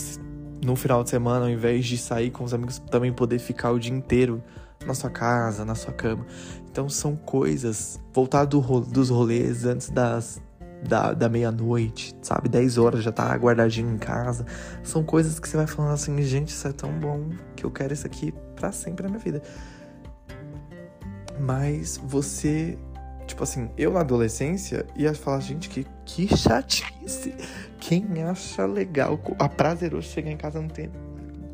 no 0.64 0.76
final 0.76 1.04
de 1.04 1.10
semana, 1.10 1.46
ao 1.46 1.50
invés 1.50 1.86
de 1.86 1.98
sair 1.98 2.30
com 2.30 2.44
os 2.44 2.54
amigos, 2.54 2.80
também 2.92 3.12
poder 3.12 3.40
ficar 3.40 3.72
o 3.72 3.80
dia 3.80 3.94
inteiro 3.94 4.44
na 4.86 4.94
sua 4.94 5.10
casa, 5.10 5.66
na 5.66 5.74
sua 5.74 5.94
cama. 5.94 6.26
Então 6.70 6.88
são 6.88 7.16
coisas, 7.16 8.00
voltar 8.14 8.46
do, 8.46 8.62
dos 8.82 9.10
rolês 9.10 9.66
antes 9.66 9.90
das, 9.90 10.40
da, 10.84 11.14
da 11.14 11.30
meia-noite, 11.30 12.16
sabe? 12.22 12.50
10 12.50 12.78
horas 12.78 13.04
já 13.04 13.12
tá 13.12 13.34
guardadinho 13.36 13.94
em 13.94 13.98
casa. 13.98 14.46
São 14.84 15.04
coisas 15.04 15.40
que 15.40 15.48
você 15.48 15.58
vai 15.58 15.68
falando 15.68 15.94
assim, 15.94 16.22
gente, 16.22 16.50
isso 16.50 16.68
é 16.68 16.72
tão 16.72 16.92
bom 16.92 17.30
que 17.56 17.64
eu 17.64 17.72
quero 17.72 17.94
isso 17.94 18.06
aqui 18.06 18.34
para 18.56 18.72
sempre 18.72 19.04
na 19.04 19.10
minha 19.10 19.20
vida. 19.20 19.42
Mas 21.40 21.98
você, 22.04 22.78
tipo 23.26 23.44
assim, 23.44 23.70
eu 23.78 23.94
na 23.94 24.00
adolescência 24.02 24.86
ia 24.96 25.14
falar, 25.14 25.40
gente, 25.40 25.70
que, 25.70 25.86
que 26.06 26.36
chatice. 26.36 27.34
Quem 27.80 28.24
acha 28.24 28.66
legal, 28.66 29.20
a 29.40 29.48
prazeroso 29.48 30.08
chegar 30.08 30.32
em 30.32 30.38
casa 30.38 30.60
não 30.60 30.68
ter 30.68 30.90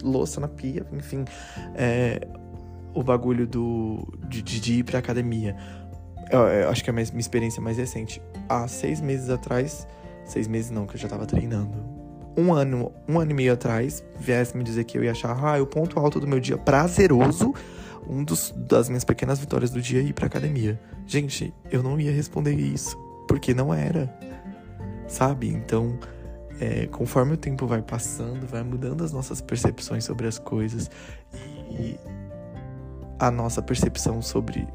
louça 0.01 0.39
na 0.39 0.47
pia, 0.47 0.85
enfim. 0.91 1.25
É, 1.75 2.25
o 2.93 3.03
bagulho 3.03 3.47
do, 3.47 4.07
de, 4.27 4.41
de 4.41 4.73
ir 4.73 4.83
pra 4.83 4.99
academia. 4.99 5.55
Eu, 6.31 6.41
eu 6.41 6.69
acho 6.69 6.83
que 6.83 6.89
é 6.89 6.91
a 6.91 6.93
minha, 6.93 7.05
minha 7.07 7.19
experiência 7.19 7.61
mais 7.61 7.77
recente. 7.77 8.21
Há 8.53 8.67
seis 8.67 9.01
meses 9.01 9.29
atrás, 9.29 9.87
seis 10.25 10.47
meses 10.47 10.69
não, 10.69 10.85
que 10.85 10.95
eu 10.95 10.99
já 10.99 11.07
tava 11.07 11.25
treinando. 11.25 11.77
Um 12.37 12.53
ano, 12.53 12.91
um 13.07 13.19
ano 13.19 13.31
e 13.31 13.33
meio 13.33 13.53
atrás, 13.53 14.03
viesse 14.19 14.55
me 14.57 14.63
dizer 14.63 14.83
que 14.83 14.97
eu 14.97 15.03
ia 15.03 15.11
achar, 15.11 15.37
ah, 15.43 15.61
o 15.61 15.67
ponto 15.67 15.99
alto 15.99 16.19
do 16.19 16.27
meu 16.27 16.39
dia 16.39 16.57
prazeroso 16.57 17.53
um 18.07 18.23
dos, 18.23 18.53
das 18.55 18.89
minhas 18.89 19.03
pequenas 19.03 19.39
vitórias 19.39 19.71
do 19.71 19.81
dia 19.81 20.01
é 20.01 20.03
ir 20.03 20.13
pra 20.13 20.27
academia. 20.27 20.79
Gente, 21.05 21.53
eu 21.71 21.81
não 21.81 21.99
ia 21.99 22.11
responder 22.11 22.53
isso, 22.53 22.97
porque 23.27 23.53
não 23.53 23.73
era, 23.73 24.13
sabe? 25.07 25.47
Então, 25.47 25.97
é, 26.59 26.87
conforme 26.87 27.33
o 27.33 27.37
tempo 27.37 27.65
vai 27.65 27.81
passando, 27.81 28.45
vai 28.47 28.63
mudando 28.63 29.03
as 29.03 29.11
nossas 29.11 29.41
percepções 29.41 30.03
sobre 30.03 30.27
as 30.27 30.37
coisas 30.37 30.89
e 31.71 31.97
a 33.19 33.31
nossa 33.31 33.61
percepção 33.61 34.21
sobre 34.21 34.67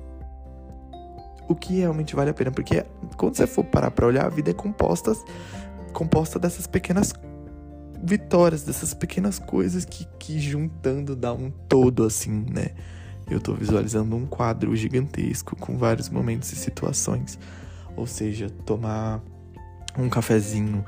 o 1.49 1.55
que 1.55 1.79
realmente 1.79 2.15
vale 2.15 2.31
a 2.31 2.35
pena. 2.35 2.51
Porque 2.51 2.85
quando 3.17 3.37
você 3.37 3.47
for 3.47 3.65
parar 3.65 3.91
pra 3.91 4.07
olhar, 4.07 4.27
a 4.27 4.29
vida 4.29 4.51
é 4.51 4.55
composta, 4.55 5.13
composta 5.93 6.39
dessas 6.39 6.67
pequenas 6.67 7.13
vitórias, 8.03 8.63
dessas 8.63 8.95
pequenas 8.95 9.39
coisas 9.39 9.85
que, 9.85 10.07
que 10.19 10.39
juntando 10.39 11.17
dá 11.17 11.33
um 11.33 11.51
todo, 11.51 12.05
assim, 12.05 12.47
né? 12.49 12.69
eu 13.31 13.41
tô 13.41 13.55
visualizando 13.55 14.17
um 14.17 14.27
quadro 14.27 14.75
gigantesco 14.75 15.55
com 15.57 15.77
vários 15.77 16.09
momentos 16.09 16.51
e 16.53 16.57
situações. 16.57 17.39
Ou 17.97 18.07
seja, 18.07 18.49
tomar 18.65 19.21
um 19.99 20.09
cafezinho. 20.09 20.85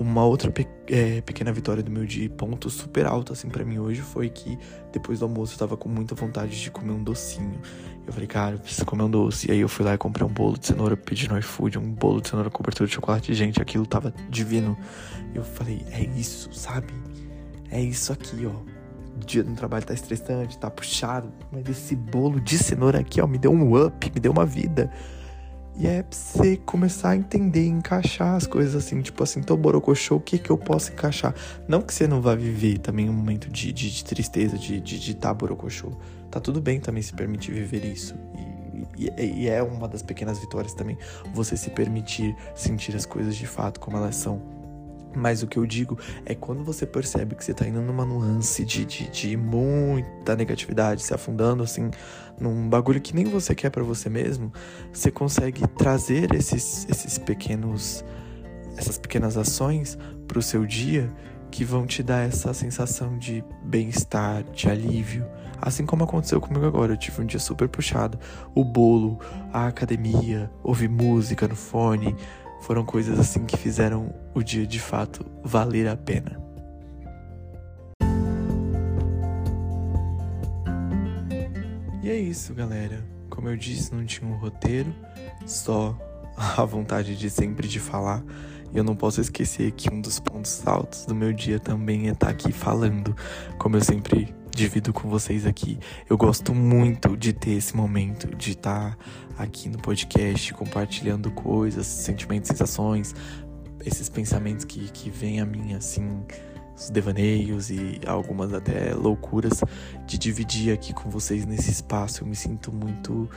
Uma 0.00 0.24
outra 0.24 0.50
pe 0.50 0.66
é, 0.86 1.20
pequena 1.20 1.52
vitória 1.52 1.82
do 1.82 1.90
meu 1.90 2.06
dia, 2.06 2.28
ponto 2.30 2.70
super 2.70 3.04
alto 3.04 3.34
assim 3.34 3.50
para 3.50 3.62
mim 3.64 3.78
hoje, 3.78 4.00
foi 4.00 4.30
que 4.30 4.58
depois 4.90 5.18
do 5.18 5.26
almoço 5.26 5.54
eu 5.54 5.58
tava 5.58 5.76
com 5.76 5.90
muita 5.90 6.14
vontade 6.14 6.58
de 6.58 6.70
comer 6.70 6.92
um 6.92 7.04
docinho. 7.04 7.60
Eu 8.06 8.12
falei, 8.12 8.26
cara, 8.26 8.56
eu 8.56 8.58
preciso 8.58 8.86
comer 8.86 9.02
um 9.02 9.10
doce. 9.10 9.48
E 9.48 9.52
aí 9.52 9.60
eu 9.60 9.68
fui 9.68 9.84
lá 9.84 9.92
e 9.92 9.98
comprei 9.98 10.26
um 10.26 10.32
bolo 10.32 10.58
de 10.58 10.66
cenoura, 10.66 10.96
pedi 10.96 11.28
no 11.28 11.38
iFood, 11.38 11.78
um 11.78 11.92
bolo 11.92 12.22
de 12.22 12.30
cenoura 12.30 12.50
cobertura 12.50 12.88
de 12.88 12.94
chocolate. 12.94 13.34
Gente, 13.34 13.60
aquilo 13.60 13.86
tava 13.86 14.12
divino. 14.30 14.76
Eu 15.34 15.44
falei, 15.44 15.84
é 15.92 16.02
isso, 16.18 16.50
sabe? 16.52 16.94
É 17.70 17.80
isso 17.80 18.10
aqui, 18.10 18.46
ó 18.46 18.80
dia 19.26 19.42
no 19.42 19.54
trabalho 19.54 19.84
tá 19.84 19.92
estressante, 19.92 20.58
tá 20.58 20.70
puxado, 20.70 21.30
mas 21.52 21.68
esse 21.68 21.94
bolo 21.94 22.40
de 22.40 22.56
cenoura 22.56 23.00
aqui, 23.00 23.20
ó, 23.20 23.26
me 23.26 23.38
deu 23.38 23.52
um 23.52 23.86
up, 23.86 24.10
me 24.12 24.20
deu 24.20 24.32
uma 24.32 24.46
vida. 24.46 24.90
E 25.80 25.86
é 25.86 26.04
você 26.10 26.58
começar 26.58 27.10
a 27.10 27.16
entender, 27.16 27.66
encaixar 27.66 28.34
as 28.34 28.46
coisas 28.46 28.74
assim, 28.76 29.00
tipo 29.00 29.22
assim, 29.22 29.40
tô 29.40 29.56
borocochô, 29.56 30.16
o 30.16 30.20
que 30.20 30.36
que 30.36 30.50
eu 30.50 30.58
posso 30.58 30.92
encaixar? 30.92 31.34
Não 31.66 31.80
que 31.80 31.94
você 31.94 32.06
não 32.06 32.20
vá 32.20 32.34
viver 32.34 32.76
também 32.76 33.08
um 33.08 33.14
momento 33.14 33.48
de, 33.48 33.72
de, 33.72 33.90
de 33.90 34.04
tristeza, 34.04 34.58
de, 34.58 34.78
de, 34.78 35.00
de 35.00 35.14
tá 35.14 35.32
borocochô. 35.32 35.90
Tá 36.30 36.38
tudo 36.38 36.60
bem 36.60 36.78
também 36.80 37.02
se 37.02 37.14
permitir 37.14 37.52
viver 37.52 37.82
isso. 37.82 38.14
E, 38.98 39.06
e, 39.08 39.44
e 39.44 39.48
é 39.48 39.62
uma 39.62 39.88
das 39.88 40.02
pequenas 40.02 40.38
vitórias 40.38 40.74
também, 40.74 40.98
você 41.32 41.56
se 41.56 41.70
permitir 41.70 42.36
sentir 42.54 42.94
as 42.94 43.06
coisas 43.06 43.34
de 43.34 43.46
fato 43.46 43.80
como 43.80 43.96
elas 43.96 44.16
são. 44.16 44.59
Mas 45.14 45.42
o 45.42 45.46
que 45.46 45.56
eu 45.56 45.66
digo 45.66 45.98
é 46.24 46.34
quando 46.34 46.62
você 46.62 46.86
percebe 46.86 47.34
que 47.34 47.44
você 47.44 47.52
tá 47.52 47.66
indo 47.66 47.80
numa 47.80 48.04
nuance 48.04 48.64
de, 48.64 48.84
de, 48.84 49.10
de 49.10 49.36
muita 49.36 50.36
negatividade, 50.36 51.02
se 51.02 51.12
afundando 51.12 51.62
assim 51.62 51.90
num 52.40 52.68
bagulho 52.68 53.00
que 53.00 53.14
nem 53.14 53.24
você 53.24 53.54
quer 53.54 53.70
para 53.70 53.82
você 53.82 54.08
mesmo, 54.08 54.52
você 54.92 55.10
consegue 55.10 55.66
trazer 55.68 56.32
esses, 56.34 56.86
esses 56.88 57.18
pequenos 57.18 58.04
essas 58.76 58.96
pequenas 58.96 59.36
ações 59.36 59.98
pro 60.26 60.40
seu 60.40 60.64
dia 60.64 61.12
que 61.50 61.64
vão 61.64 61.86
te 61.86 62.02
dar 62.02 62.26
essa 62.26 62.54
sensação 62.54 63.18
de 63.18 63.44
bem-estar, 63.64 64.44
de 64.44 64.70
alívio. 64.70 65.26
Assim 65.60 65.84
como 65.84 66.04
aconteceu 66.04 66.40
comigo 66.40 66.64
agora, 66.64 66.92
eu 66.92 66.96
tive 66.96 67.20
um 67.20 67.26
dia 67.26 67.40
super 67.40 67.68
puxado. 67.68 68.18
O 68.54 68.64
bolo, 68.64 69.18
a 69.52 69.66
academia, 69.66 70.50
ouvir 70.62 70.88
música 70.88 71.46
no 71.46 71.56
fone, 71.56 72.16
foram 72.60 72.84
coisas 72.84 73.18
assim 73.18 73.44
que 73.44 73.56
fizeram 73.56 74.14
o 74.34 74.42
dia 74.42 74.66
de 74.66 74.78
fato 74.78 75.24
valer 75.42 75.88
a 75.88 75.96
pena. 75.96 76.40
E 82.02 82.08
é 82.08 82.16
isso, 82.16 82.54
galera. 82.54 83.04
Como 83.28 83.48
eu 83.48 83.56
disse, 83.56 83.94
não 83.94 84.04
tinha 84.04 84.28
um 84.28 84.36
roteiro, 84.36 84.94
só 85.46 85.96
a 86.36 86.64
vontade 86.64 87.16
de 87.16 87.30
sempre 87.30 87.68
de 87.68 87.78
falar. 87.78 88.22
E 88.72 88.78
eu 88.78 88.84
não 88.84 88.94
posso 88.94 89.20
esquecer 89.20 89.72
que 89.72 89.92
um 89.92 90.00
dos 90.00 90.20
pontos 90.20 90.66
altos 90.66 91.04
do 91.04 91.14
meu 91.14 91.32
dia 91.32 91.58
também 91.58 92.08
é 92.08 92.12
estar 92.12 92.26
tá 92.26 92.32
aqui 92.32 92.52
falando, 92.52 93.16
como 93.58 93.76
eu 93.76 93.80
sempre 93.80 94.34
divido 94.54 94.92
com 94.92 95.08
vocês 95.08 95.46
aqui. 95.46 95.78
Eu 96.08 96.16
gosto 96.16 96.54
muito 96.54 97.16
de 97.16 97.32
ter 97.32 97.52
esse 97.52 97.76
momento, 97.76 98.34
de 98.36 98.52
estar 98.52 98.96
aqui 99.38 99.68
no 99.68 99.78
podcast 99.78 100.52
compartilhando 100.54 101.30
coisas, 101.30 101.86
sentimentos, 101.86 102.48
sensações, 102.48 103.14
esses 103.84 104.08
pensamentos 104.08 104.64
que, 104.64 104.90
que 104.90 105.10
vêm 105.10 105.40
a 105.40 105.46
mim, 105.46 105.74
assim, 105.74 106.22
os 106.76 106.90
devaneios 106.90 107.70
e 107.70 108.00
algumas 108.06 108.52
até 108.52 108.94
loucuras, 108.94 109.60
de 110.06 110.18
dividir 110.18 110.72
aqui 110.72 110.92
com 110.92 111.08
vocês 111.08 111.46
nesse 111.46 111.70
espaço. 111.70 112.22
Eu 112.22 112.26
me 112.26 112.36
sinto 112.36 112.72
muito, 112.72 113.28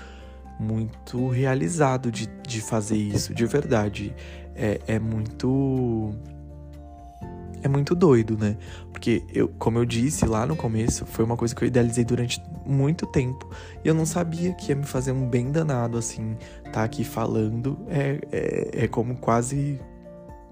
muito 0.59 1.29
realizado 1.29 2.11
de, 2.11 2.27
de 2.47 2.61
fazer 2.61 2.97
isso, 2.97 3.33
de 3.33 3.45
verdade. 3.45 4.13
É, 4.55 4.79
é 4.87 4.99
muito 4.99 6.13
é 7.63 7.67
muito 7.69 7.95
doido, 7.95 8.37
né? 8.37 8.57
Porque 9.03 9.21
eu, 9.33 9.49
como 9.59 9.79
eu 9.79 9.83
disse 9.83 10.25
lá 10.25 10.45
no 10.45 10.55
começo, 10.55 11.05
foi 11.05 11.25
uma 11.25 11.35
coisa 11.35 11.53
que 11.53 11.61
eu 11.61 11.67
idealizei 11.67 12.05
durante 12.05 12.41
muito 12.65 13.05
tempo. 13.05 13.49
E 13.83 13.87
eu 13.89 13.93
não 13.93 14.05
sabia 14.05 14.53
que 14.53 14.71
ia 14.71 14.77
me 14.77 14.85
fazer 14.85 15.11
um 15.11 15.27
bem 15.27 15.51
danado, 15.51 15.97
assim, 15.97 16.37
tá 16.71 16.85
aqui 16.85 17.03
falando. 17.03 17.77
É, 17.89 18.21
é, 18.31 18.83
é 18.85 18.87
como 18.87 19.17
quase 19.17 19.77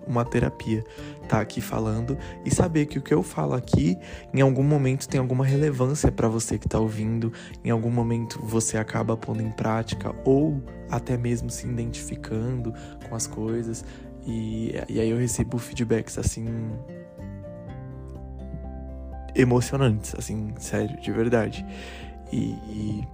uma 0.06 0.26
terapia. 0.26 0.84
Tá 1.30 1.40
aqui 1.40 1.62
falando 1.62 2.18
e 2.44 2.54
saber 2.54 2.88
que 2.88 3.00
o 3.00 3.02
que 3.02 3.14
eu 3.14 3.24
falo 3.24 3.54
aqui, 3.54 3.98
em 4.34 4.42
algum 4.42 4.64
momento 4.64 5.08
tem 5.08 5.22
alguma 5.22 5.46
relevância 5.46 6.12
para 6.12 6.28
você 6.28 6.58
que 6.58 6.68
tá 6.68 6.78
ouvindo, 6.78 7.32
em 7.64 7.70
algum 7.70 7.90
momento 7.90 8.38
você 8.44 8.78
acaba 8.78 9.16
pondo 9.16 9.42
em 9.42 9.52
prática 9.52 10.14
ou 10.26 10.62
até 10.90 11.16
mesmo 11.16 11.50
se 11.50 11.66
identificando 11.66 12.74
com 13.08 13.16
as 13.16 13.28
coisas. 13.28 13.86
E, 14.28 14.74
e 14.90 15.00
aí 15.00 15.10
eu 15.10 15.18
recebo 15.18 15.58
feedbacks 15.58 16.18
assim 16.18 16.46
emocionantes, 19.36 20.14
assim, 20.18 20.54
sério, 20.58 21.00
de 21.00 21.12
verdade. 21.12 21.66
E, 22.32 22.54
e 22.68 23.08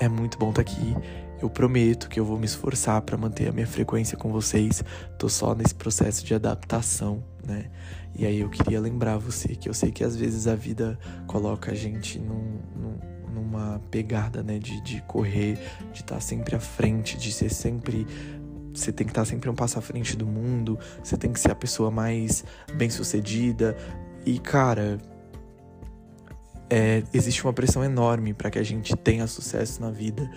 é 0.00 0.08
muito 0.08 0.38
bom 0.38 0.50
estar 0.50 0.64
tá 0.64 0.70
aqui. 0.70 0.94
Eu 1.40 1.50
prometo 1.50 2.08
que 2.08 2.18
eu 2.18 2.24
vou 2.24 2.38
me 2.38 2.46
esforçar 2.46 3.02
para 3.02 3.16
manter 3.16 3.48
a 3.48 3.52
minha 3.52 3.66
frequência 3.66 4.16
com 4.16 4.32
vocês. 4.32 4.82
Tô 5.18 5.28
só 5.28 5.54
nesse 5.54 5.74
processo 5.74 6.24
de 6.24 6.34
adaptação, 6.34 7.22
né? 7.44 7.66
E 8.14 8.24
aí 8.24 8.40
eu 8.40 8.48
queria 8.48 8.80
lembrar 8.80 9.18
você 9.18 9.48
que 9.48 9.68
eu 9.68 9.74
sei 9.74 9.90
que 9.90 10.02
às 10.02 10.16
vezes 10.16 10.46
a 10.46 10.54
vida 10.54 10.98
coloca 11.26 11.72
a 11.72 11.74
gente 11.74 12.18
num, 12.18 12.58
num, 12.74 12.98
numa 13.34 13.78
pegada, 13.90 14.42
né? 14.42 14.58
De, 14.58 14.80
de 14.80 15.02
correr, 15.02 15.58
de 15.92 16.00
estar 16.00 16.14
tá 16.14 16.20
sempre 16.20 16.56
à 16.56 16.60
frente, 16.60 17.18
de 17.18 17.30
ser 17.30 17.50
sempre 17.50 18.06
você 18.72 18.92
tem 18.92 19.06
que 19.06 19.10
estar 19.10 19.22
tá 19.22 19.26
sempre 19.26 19.48
um 19.48 19.54
passo 19.54 19.78
à 19.78 19.82
frente 19.82 20.16
do 20.16 20.26
mundo, 20.26 20.78
você 21.02 21.16
tem 21.16 21.32
que 21.32 21.40
ser 21.40 21.50
a 21.50 21.54
pessoa 21.54 21.90
mais 21.90 22.44
bem-sucedida, 22.74 23.74
e, 24.26 24.40
cara, 24.40 24.98
é, 26.68 27.04
existe 27.14 27.44
uma 27.44 27.52
pressão 27.52 27.84
enorme 27.84 28.34
para 28.34 28.50
que 28.50 28.58
a 28.58 28.62
gente 28.62 28.96
tenha 28.96 29.26
sucesso 29.28 29.80
na 29.80 29.90
vida. 29.90 30.28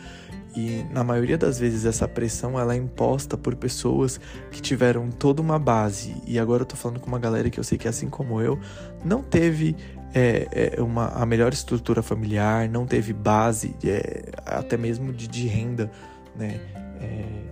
E 0.56 0.84
na 0.92 1.04
maioria 1.04 1.38
das 1.38 1.60
vezes 1.60 1.86
essa 1.86 2.08
pressão 2.08 2.60
ela 2.60 2.74
é 2.74 2.78
imposta 2.78 3.38
por 3.38 3.56
pessoas 3.56 4.20
que 4.52 4.62
tiveram 4.62 5.10
toda 5.10 5.42
uma 5.42 5.60
base. 5.60 6.16
E 6.26 6.40
agora 6.40 6.62
eu 6.64 6.66
tô 6.66 6.76
falando 6.76 7.00
com 7.00 7.08
uma 7.08 7.20
galera 7.20 7.50
que 7.50 7.60
eu 7.60 7.64
sei 7.64 7.78
que 7.78 7.88
assim 7.88 8.10
como 8.10 8.42
eu, 8.42 8.60
não 9.04 9.22
teve 9.22 9.76
é, 10.14 10.74
é 10.78 10.82
uma, 10.82 11.08
a 11.10 11.26
melhor 11.26 11.54
estrutura 11.54 12.02
familiar, 12.02 12.68
não 12.68 12.86
teve 12.86 13.14
base, 13.14 13.76
é, 13.84 14.32
até 14.46 14.76
mesmo 14.76 15.14
de, 15.14 15.28
de 15.28 15.48
renda, 15.48 15.92
né? 16.36 16.60
É, 17.00 17.50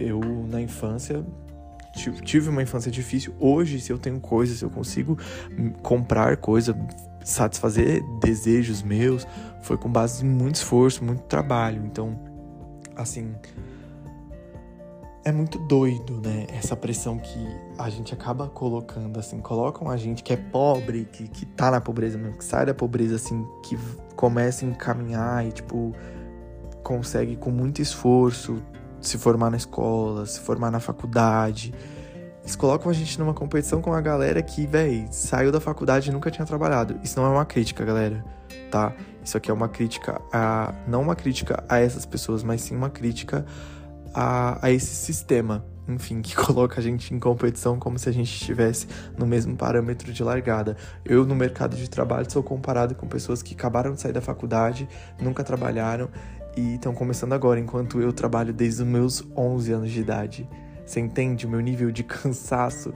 eu 0.00 0.20
na 0.48 0.60
infância 0.60 1.24
tive 1.94 2.48
uma 2.48 2.62
infância 2.62 2.90
difícil. 2.90 3.34
Hoje, 3.38 3.80
se 3.80 3.92
eu 3.92 3.98
tenho 3.98 4.20
coisas, 4.20 4.58
se 4.58 4.64
eu 4.64 4.70
consigo 4.70 5.18
comprar 5.82 6.36
coisa, 6.36 6.76
satisfazer 7.24 8.02
desejos 8.20 8.82
meus, 8.82 9.26
foi 9.62 9.76
com 9.76 9.90
base 9.90 10.24
em 10.24 10.28
muito 10.28 10.56
esforço, 10.56 11.04
muito 11.04 11.22
trabalho. 11.22 11.84
Então, 11.86 12.18
assim, 12.96 13.34
é 15.24 15.32
muito 15.32 15.58
doido, 15.58 16.20
né? 16.20 16.46
Essa 16.50 16.76
pressão 16.76 17.18
que 17.18 17.46
a 17.78 17.88
gente 17.88 18.12
acaba 18.12 18.48
colocando, 18.48 19.18
assim, 19.18 19.40
colocam 19.40 19.88
a 19.88 19.96
gente 19.96 20.22
que 20.22 20.32
é 20.32 20.36
pobre, 20.36 21.08
que, 21.10 21.26
que 21.28 21.46
tá 21.46 21.70
na 21.70 21.80
pobreza 21.80 22.18
mesmo, 22.18 22.36
que 22.36 22.44
sai 22.44 22.66
da 22.66 22.74
pobreza, 22.74 23.16
assim, 23.16 23.46
que 23.62 23.78
começa 24.14 24.66
a 24.66 24.68
encaminhar 24.68 25.46
e, 25.46 25.52
tipo, 25.52 25.94
consegue 26.82 27.36
com 27.36 27.50
muito 27.50 27.80
esforço 27.80 28.62
se 29.08 29.18
formar 29.18 29.50
na 29.50 29.56
escola, 29.56 30.26
se 30.26 30.40
formar 30.40 30.70
na 30.70 30.80
faculdade. 30.80 31.74
Eles 32.42 32.56
colocam 32.56 32.90
a 32.90 32.94
gente 32.94 33.18
numa 33.18 33.32
competição 33.32 33.80
com 33.80 33.92
a 33.94 34.00
galera 34.00 34.42
que, 34.42 34.66
véi, 34.66 35.06
saiu 35.10 35.50
da 35.50 35.60
faculdade 35.60 36.10
e 36.10 36.12
nunca 36.12 36.30
tinha 36.30 36.44
trabalhado. 36.44 36.98
Isso 37.02 37.18
não 37.18 37.26
é 37.26 37.30
uma 37.30 37.44
crítica, 37.46 37.84
galera, 37.84 38.22
tá? 38.70 38.92
Isso 39.24 39.36
aqui 39.36 39.50
é 39.50 39.54
uma 39.54 39.68
crítica 39.68 40.20
a. 40.30 40.74
Não 40.86 41.00
uma 41.00 41.16
crítica 41.16 41.64
a 41.66 41.78
essas 41.78 42.04
pessoas, 42.04 42.42
mas 42.42 42.60
sim 42.60 42.76
uma 42.76 42.90
crítica 42.90 43.46
a, 44.12 44.58
a 44.60 44.70
esse 44.70 44.94
sistema, 44.94 45.64
enfim, 45.88 46.20
que 46.20 46.36
coloca 46.36 46.78
a 46.78 46.82
gente 46.82 47.14
em 47.14 47.18
competição 47.18 47.78
como 47.78 47.98
se 47.98 48.10
a 48.10 48.12
gente 48.12 48.30
estivesse 48.30 48.86
no 49.16 49.26
mesmo 49.26 49.56
parâmetro 49.56 50.12
de 50.12 50.22
largada. 50.22 50.76
Eu, 51.02 51.24
no 51.24 51.34
mercado 51.34 51.74
de 51.76 51.88
trabalho, 51.88 52.30
sou 52.30 52.42
comparado 52.42 52.94
com 52.94 53.08
pessoas 53.08 53.42
que 53.42 53.54
acabaram 53.54 53.92
de 53.92 54.02
sair 54.02 54.12
da 54.12 54.20
faculdade, 54.20 54.86
nunca 55.18 55.42
trabalharam 55.42 56.10
e 56.56 56.74
estão 56.74 56.94
começando 56.94 57.32
agora, 57.32 57.58
enquanto 57.58 58.00
eu 58.00 58.12
trabalho 58.12 58.52
desde 58.52 58.82
os 58.82 58.88
meus 58.88 59.24
11 59.36 59.72
anos 59.72 59.90
de 59.90 60.00
idade. 60.00 60.48
Você 60.84 61.00
entende 61.00 61.46
o 61.46 61.48
meu 61.48 61.60
nível 61.60 61.90
de 61.90 62.02
cansaço, 62.04 62.92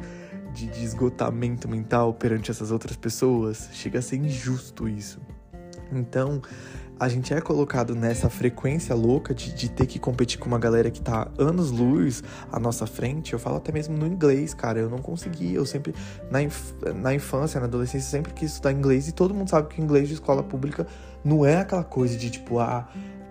de, 0.52 0.66
de 0.66 0.84
esgotamento 0.84 1.68
mental 1.68 2.14
perante 2.14 2.50
essas 2.50 2.70
outras 2.70 2.96
pessoas? 2.96 3.68
Chega 3.72 3.98
a 3.98 4.02
ser 4.02 4.16
injusto 4.16 4.88
isso. 4.88 5.20
Então, 5.90 6.42
a 7.00 7.08
gente 7.08 7.32
é 7.32 7.40
colocado 7.40 7.94
nessa 7.94 8.28
frequência 8.28 8.94
louca 8.94 9.32
de, 9.32 9.54
de, 9.54 9.70
ter 9.70 9.86
que 9.86 9.98
competir 9.98 10.38
com 10.38 10.46
uma 10.46 10.58
galera 10.58 10.90
que 10.90 11.00
tá 11.00 11.28
anos-luz 11.38 12.24
à 12.50 12.58
nossa 12.58 12.86
frente. 12.86 13.32
Eu 13.32 13.38
falo 13.38 13.56
até 13.56 13.70
mesmo 13.70 13.96
no 13.96 14.06
inglês, 14.06 14.52
cara. 14.52 14.80
Eu 14.80 14.90
não 14.90 14.98
consegui. 14.98 15.54
Eu 15.54 15.64
sempre, 15.64 15.94
na, 16.30 16.42
inf 16.42 16.72
na 16.96 17.14
infância, 17.14 17.60
na 17.60 17.66
adolescência, 17.66 18.10
sempre 18.10 18.32
quis 18.32 18.50
estudar 18.50 18.72
inglês. 18.72 19.06
E 19.08 19.12
todo 19.12 19.32
mundo 19.32 19.48
sabe 19.48 19.68
que 19.68 19.80
o 19.80 19.84
inglês 19.84 20.08
de 20.08 20.14
escola 20.14 20.42
pública 20.42 20.86
não 21.24 21.46
é 21.46 21.58
aquela 21.58 21.84
coisa 21.84 22.16
de 22.16 22.30
tipo, 22.30 22.58
ah, 22.58 22.88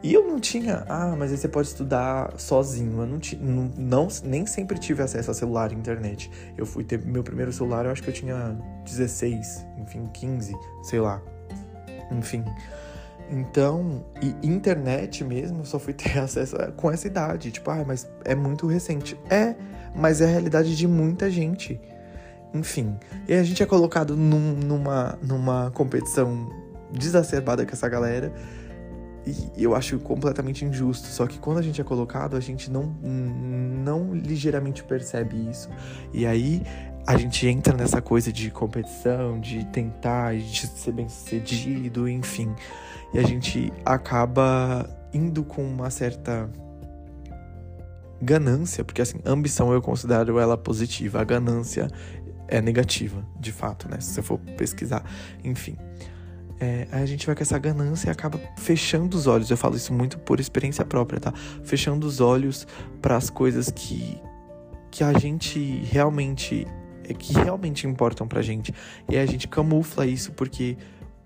e 0.07 0.13
eu 0.13 0.25
não 0.25 0.39
tinha, 0.39 0.85
ah, 0.87 1.13
mas 1.17 1.31
aí 1.31 1.37
você 1.37 1.49
pode 1.49 1.67
estudar 1.67 2.33
sozinho. 2.37 3.01
Eu 3.01 3.05
não, 3.05 3.19
não, 3.41 3.71
não, 3.77 4.07
nem 4.23 4.45
sempre 4.45 4.79
tive 4.79 5.03
acesso 5.03 5.29
a 5.29 5.33
celular 5.33 5.73
e 5.73 5.75
internet. 5.75 6.31
Eu 6.57 6.65
fui 6.65 6.85
ter 6.85 6.97
meu 7.05 7.21
primeiro 7.21 7.51
celular, 7.51 7.83
eu 7.83 7.91
acho 7.91 8.01
que 8.01 8.09
eu 8.09 8.13
tinha 8.13 8.57
16, 8.85 9.65
enfim, 9.77 10.07
15, 10.13 10.55
sei 10.83 11.01
lá. 11.01 11.21
Enfim. 12.09 12.45
Então, 13.29 14.05
e 14.21 14.47
internet 14.47 15.25
mesmo, 15.25 15.59
eu 15.59 15.65
só 15.65 15.77
fui 15.77 15.91
ter 15.93 16.17
acesso 16.19 16.55
com 16.77 16.89
essa 16.89 17.05
idade. 17.05 17.51
Tipo, 17.51 17.69
ah, 17.69 17.83
mas 17.85 18.09
é 18.23 18.33
muito 18.33 18.65
recente. 18.65 19.19
É, 19.29 19.55
mas 19.93 20.21
é 20.21 20.23
a 20.23 20.29
realidade 20.29 20.77
de 20.77 20.87
muita 20.87 21.29
gente. 21.29 21.81
Enfim. 22.53 22.97
E 23.27 23.33
a 23.33 23.43
gente 23.43 23.61
é 23.61 23.65
colocado 23.65 24.15
num, 24.15 24.53
numa, 24.53 25.19
numa 25.21 25.69
competição 25.71 26.49
desacerbada 26.93 27.65
com 27.65 27.73
essa 27.73 27.89
galera 27.89 28.31
e 29.55 29.63
eu 29.63 29.75
acho 29.75 29.99
completamente 29.99 30.63
injusto. 30.63 31.07
Só 31.07 31.27
que 31.27 31.37
quando 31.39 31.57
a 31.57 31.61
gente 31.61 31.81
é 31.81 31.83
colocado, 31.83 32.35
a 32.35 32.39
gente 32.39 32.71
não, 32.71 32.83
não 32.83 34.13
ligeiramente 34.13 34.83
percebe 34.83 35.49
isso. 35.49 35.69
E 36.13 36.25
aí 36.25 36.63
a 37.05 37.17
gente 37.17 37.47
entra 37.47 37.75
nessa 37.75 38.01
coisa 38.01 38.31
de 38.31 38.49
competição, 38.51 39.39
de 39.39 39.65
tentar, 39.65 40.35
de 40.35 40.67
ser 40.67 40.91
bem 40.91 41.09
sucedido, 41.09 42.07
enfim. 42.07 42.53
E 43.13 43.19
a 43.19 43.23
gente 43.23 43.71
acaba 43.85 44.89
indo 45.13 45.43
com 45.43 45.63
uma 45.63 45.89
certa 45.89 46.49
ganância, 48.21 48.83
porque 48.83 49.01
assim, 49.01 49.19
ambição 49.25 49.71
eu 49.71 49.81
considero 49.81 50.39
ela 50.39 50.57
positiva, 50.57 51.21
a 51.21 51.23
ganância 51.23 51.87
é 52.47 52.61
negativa, 52.61 53.25
de 53.39 53.51
fato, 53.51 53.89
né? 53.89 53.99
Se 53.99 54.13
você 54.13 54.21
for 54.21 54.39
pesquisar, 54.57 55.03
enfim 55.43 55.77
é, 56.59 56.87
a 56.91 57.05
gente 57.05 57.25
vai 57.25 57.35
com 57.35 57.43
essa 57.43 57.57
ganância 57.57 58.07
e 58.07 58.11
acaba 58.11 58.39
fechando 58.57 59.15
os 59.15 59.27
olhos. 59.27 59.49
Eu 59.49 59.57
falo 59.57 59.75
isso 59.75 59.93
muito 59.93 60.17
por 60.19 60.39
experiência 60.39 60.83
própria, 60.83 61.19
tá? 61.19 61.33
Fechando 61.63 62.07
os 62.07 62.19
olhos 62.19 62.67
para 63.01 63.15
as 63.15 63.29
coisas 63.29 63.69
que, 63.69 64.19
que 64.89 65.03
a 65.03 65.13
gente 65.17 65.59
realmente. 65.85 66.65
É, 67.03 67.13
que 67.13 67.33
realmente 67.33 67.87
importam 67.87 68.27
pra 68.27 68.41
gente. 68.41 68.73
E 69.09 69.17
a 69.17 69.25
gente 69.25 69.47
camufla 69.47 70.05
isso 70.05 70.31
porque 70.33 70.77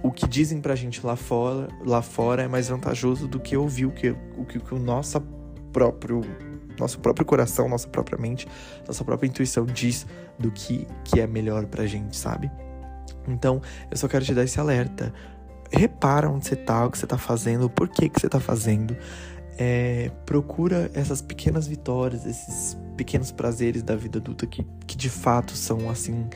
o 0.03 0.11
que 0.11 0.27
dizem 0.27 0.59
pra 0.59 0.75
gente 0.75 1.05
lá 1.05 1.15
fora, 1.15 1.67
lá 1.85 2.01
fora 2.01 2.43
é 2.43 2.47
mais 2.47 2.69
vantajoso 2.69 3.27
do 3.27 3.39
que 3.39 3.55
ouvir 3.55 3.85
o 3.85 3.91
que 3.91 4.09
o, 4.09 4.45
que, 4.45 4.73
o 4.73 4.79
nosso 4.79 5.21
próprio 5.71 6.21
nosso 6.79 6.99
próprio 6.99 7.25
coração, 7.25 7.69
nossa 7.69 7.87
própria 7.87 8.17
mente, 8.17 8.47
nossa 8.87 9.03
própria 9.03 9.27
intuição 9.27 9.65
diz 9.65 10.07
do 10.39 10.51
que, 10.51 10.87
que 11.03 11.19
é 11.19 11.27
melhor 11.27 11.65
pra 11.67 11.85
gente, 11.85 12.17
sabe? 12.17 12.49
Então, 13.28 13.62
eu 13.89 13.97
só 13.97 14.08
quero 14.08 14.24
te 14.24 14.34
dar 14.34 14.43
esse 14.43 14.60
alerta. 14.60 15.13
Repara 15.71 16.30
onde 16.30 16.47
você 16.47 16.56
tá, 16.56 16.86
o 16.86 16.91
que 16.91 16.97
você 16.97 17.08
tá 17.08 17.17
fazendo, 17.17 17.69
por 17.69 17.88
que, 17.88 18.10
que 18.10 18.19
você 18.19 18.28
tá 18.28 18.39
fazendo. 18.39 18.95
É, 19.58 20.12
procura 20.26 20.89
essas 20.93 21.21
pequenas 21.21 21.67
vitórias, 21.67 22.26
esses 22.26 22.78
pequenos 22.97 23.32
prazeres 23.32 23.84
da 23.84 23.95
vida 23.95 24.19
adulta 24.19 24.45
que, 24.47 24.65
que 24.88 24.97
de 24.97 25.10
fato 25.10 25.56
são 25.56 25.89
assim, 25.89 26.28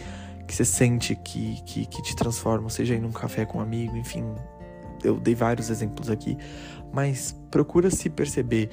que 0.47 0.53
você 0.53 0.65
sente 0.65 1.15
que, 1.15 1.61
que, 1.65 1.85
que 1.85 2.01
te 2.01 2.15
transformam, 2.15 2.69
seja 2.69 2.95
em 2.95 3.03
um 3.03 3.11
café 3.11 3.45
com 3.45 3.57
um 3.57 3.61
amigo, 3.61 3.95
enfim. 3.97 4.23
Eu 5.03 5.19
dei 5.19 5.35
vários 5.35 5.69
exemplos 5.69 6.09
aqui, 6.09 6.37
mas 6.93 7.35
procura 7.51 7.89
se 7.89 8.09
perceber 8.09 8.69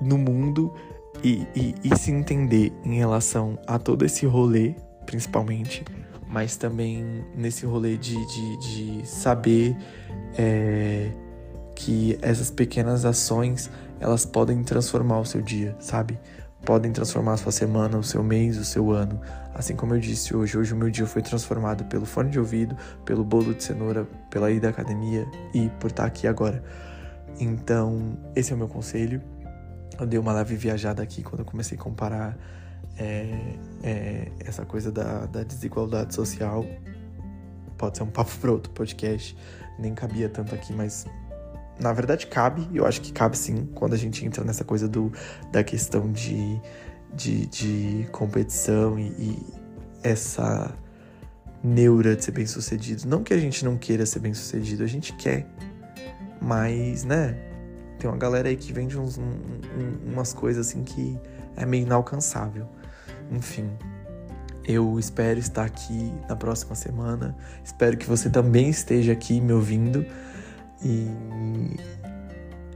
no 0.00 0.16
mundo 0.16 0.72
e, 1.22 1.46
e, 1.54 1.74
e 1.84 1.98
se 1.98 2.10
entender 2.10 2.72
em 2.84 2.96
relação 2.96 3.58
a 3.66 3.78
todo 3.78 4.04
esse 4.04 4.26
rolê, 4.26 4.74
principalmente 5.06 5.84
mas 6.28 6.56
também 6.56 7.24
nesse 7.34 7.64
rolê 7.64 7.96
de, 7.96 8.14
de, 8.26 8.56
de 8.58 9.08
saber 9.08 9.76
é, 10.36 11.10
que 11.74 12.18
essas 12.20 12.50
pequenas 12.50 13.04
ações 13.04 13.70
elas 14.00 14.24
podem 14.24 14.62
transformar 14.62 15.20
o 15.20 15.24
seu 15.24 15.40
dia, 15.40 15.74
sabe? 15.80 16.18
Podem 16.64 16.92
transformar 16.92 17.34
a 17.34 17.36
sua 17.36 17.52
semana, 17.52 17.98
o 17.98 18.02
seu 18.02 18.22
mês, 18.22 18.58
o 18.58 18.64
seu 18.64 18.90
ano. 18.90 19.20
Assim 19.54 19.74
como 19.74 19.94
eu 19.94 20.00
disse 20.00 20.36
hoje, 20.36 20.58
hoje 20.58 20.74
o 20.74 20.76
meu 20.76 20.90
dia 20.90 21.06
foi 21.06 21.22
transformado 21.22 21.84
pelo 21.84 22.04
fone 22.04 22.30
de 22.30 22.38
ouvido, 22.38 22.76
pelo 23.04 23.24
bolo 23.24 23.54
de 23.54 23.62
cenoura, 23.62 24.06
pela 24.30 24.50
ida 24.50 24.68
à 24.68 24.70
academia 24.70 25.26
e 25.54 25.68
por 25.80 25.88
estar 25.88 26.04
aqui 26.04 26.26
agora. 26.26 26.62
Então, 27.40 28.18
esse 28.34 28.52
é 28.52 28.54
o 28.54 28.58
meu 28.58 28.68
conselho. 28.68 29.22
Eu 29.98 30.06
dei 30.06 30.18
uma 30.18 30.32
leve 30.32 30.56
viajada 30.56 31.02
aqui 31.02 31.22
quando 31.22 31.40
eu 31.40 31.44
comecei 31.44 31.78
a 31.78 31.80
comparar 31.80 32.36
é, 32.98 33.54
é, 33.82 34.32
essa 34.40 34.64
coisa 34.64 34.90
da, 34.90 35.26
da 35.26 35.42
desigualdade 35.42 36.14
social. 36.14 36.64
Pode 37.76 37.96
ser 37.96 38.02
um 38.02 38.10
papo 38.10 38.36
para 38.40 38.50
outro 38.50 38.72
podcast, 38.72 39.36
nem 39.78 39.94
cabia 39.94 40.28
tanto 40.28 40.54
aqui, 40.54 40.72
mas 40.72 41.06
na 41.78 41.92
verdade 41.92 42.26
cabe, 42.26 42.68
eu 42.74 42.84
acho 42.84 43.00
que 43.00 43.12
cabe 43.12 43.38
sim, 43.38 43.66
quando 43.74 43.94
a 43.94 43.96
gente 43.96 44.26
entra 44.26 44.42
nessa 44.44 44.64
coisa 44.64 44.88
do, 44.88 45.12
da 45.52 45.62
questão 45.62 46.10
de, 46.10 46.60
de, 47.14 47.46
de 47.46 48.08
competição 48.10 48.98
e, 48.98 49.06
e 49.10 49.46
essa 50.02 50.74
neura 51.62 52.16
de 52.16 52.24
ser 52.24 52.32
bem 52.32 52.46
sucedido. 52.46 53.06
Não 53.06 53.22
que 53.22 53.32
a 53.32 53.38
gente 53.38 53.64
não 53.64 53.76
queira 53.76 54.04
ser 54.06 54.18
bem 54.18 54.34
sucedido, 54.34 54.82
a 54.82 54.88
gente 54.88 55.12
quer, 55.14 55.46
mas, 56.40 57.04
né, 57.04 57.36
tem 57.98 58.08
uma 58.08 58.16
galera 58.16 58.48
aí 58.48 58.56
que 58.56 58.72
vende 58.72 58.98
uns, 58.98 59.18
um, 59.18 59.22
um, 59.22 60.12
umas 60.12 60.32
coisas 60.32 60.66
assim 60.66 60.82
que 60.82 61.18
é 61.56 61.66
meio 61.66 61.84
inalcançável. 61.84 62.68
Enfim, 63.30 63.70
eu 64.64 64.98
espero 64.98 65.38
estar 65.38 65.64
aqui 65.64 66.12
na 66.28 66.36
próxima 66.36 66.74
semana. 66.74 67.36
Espero 67.64 67.96
que 67.96 68.06
você 68.06 68.28
também 68.28 68.68
esteja 68.68 69.12
aqui 69.12 69.40
me 69.40 69.52
ouvindo. 69.52 70.04
E 70.82 71.06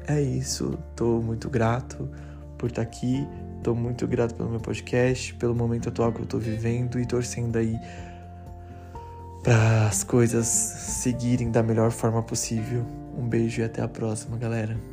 é 0.07 0.21
isso. 0.21 0.79
Tô 0.97 1.21
muito 1.21 1.49
grato 1.51 2.09
por 2.59 2.71
estar 2.71 2.83
aqui. 2.83 3.27
Tô 3.63 3.75
muito 3.75 4.07
grato 4.07 4.35
pelo 4.35 4.51
meu 4.51 4.61
podcast, 4.61 5.35
pelo 5.35 5.55
momento 5.55 5.89
atual 5.89 6.13
que 6.13 6.21
eu 6.21 6.27
tô 6.27 6.39
vivendo 6.39 6.99
e 6.99 7.07
torcendo 7.07 7.57
aí 7.57 7.79
para 9.43 9.87
as 9.87 10.03
coisas 10.03 10.47
seguirem 10.47 11.51
da 11.51 11.63
melhor 11.63 11.91
forma 11.91 12.23
possível. 12.23 12.85
Um 13.17 13.29
beijo 13.29 13.61
e 13.61 13.65
até 13.65 13.83
a 13.83 13.89
próxima, 13.89 14.37
galera. 14.37 14.92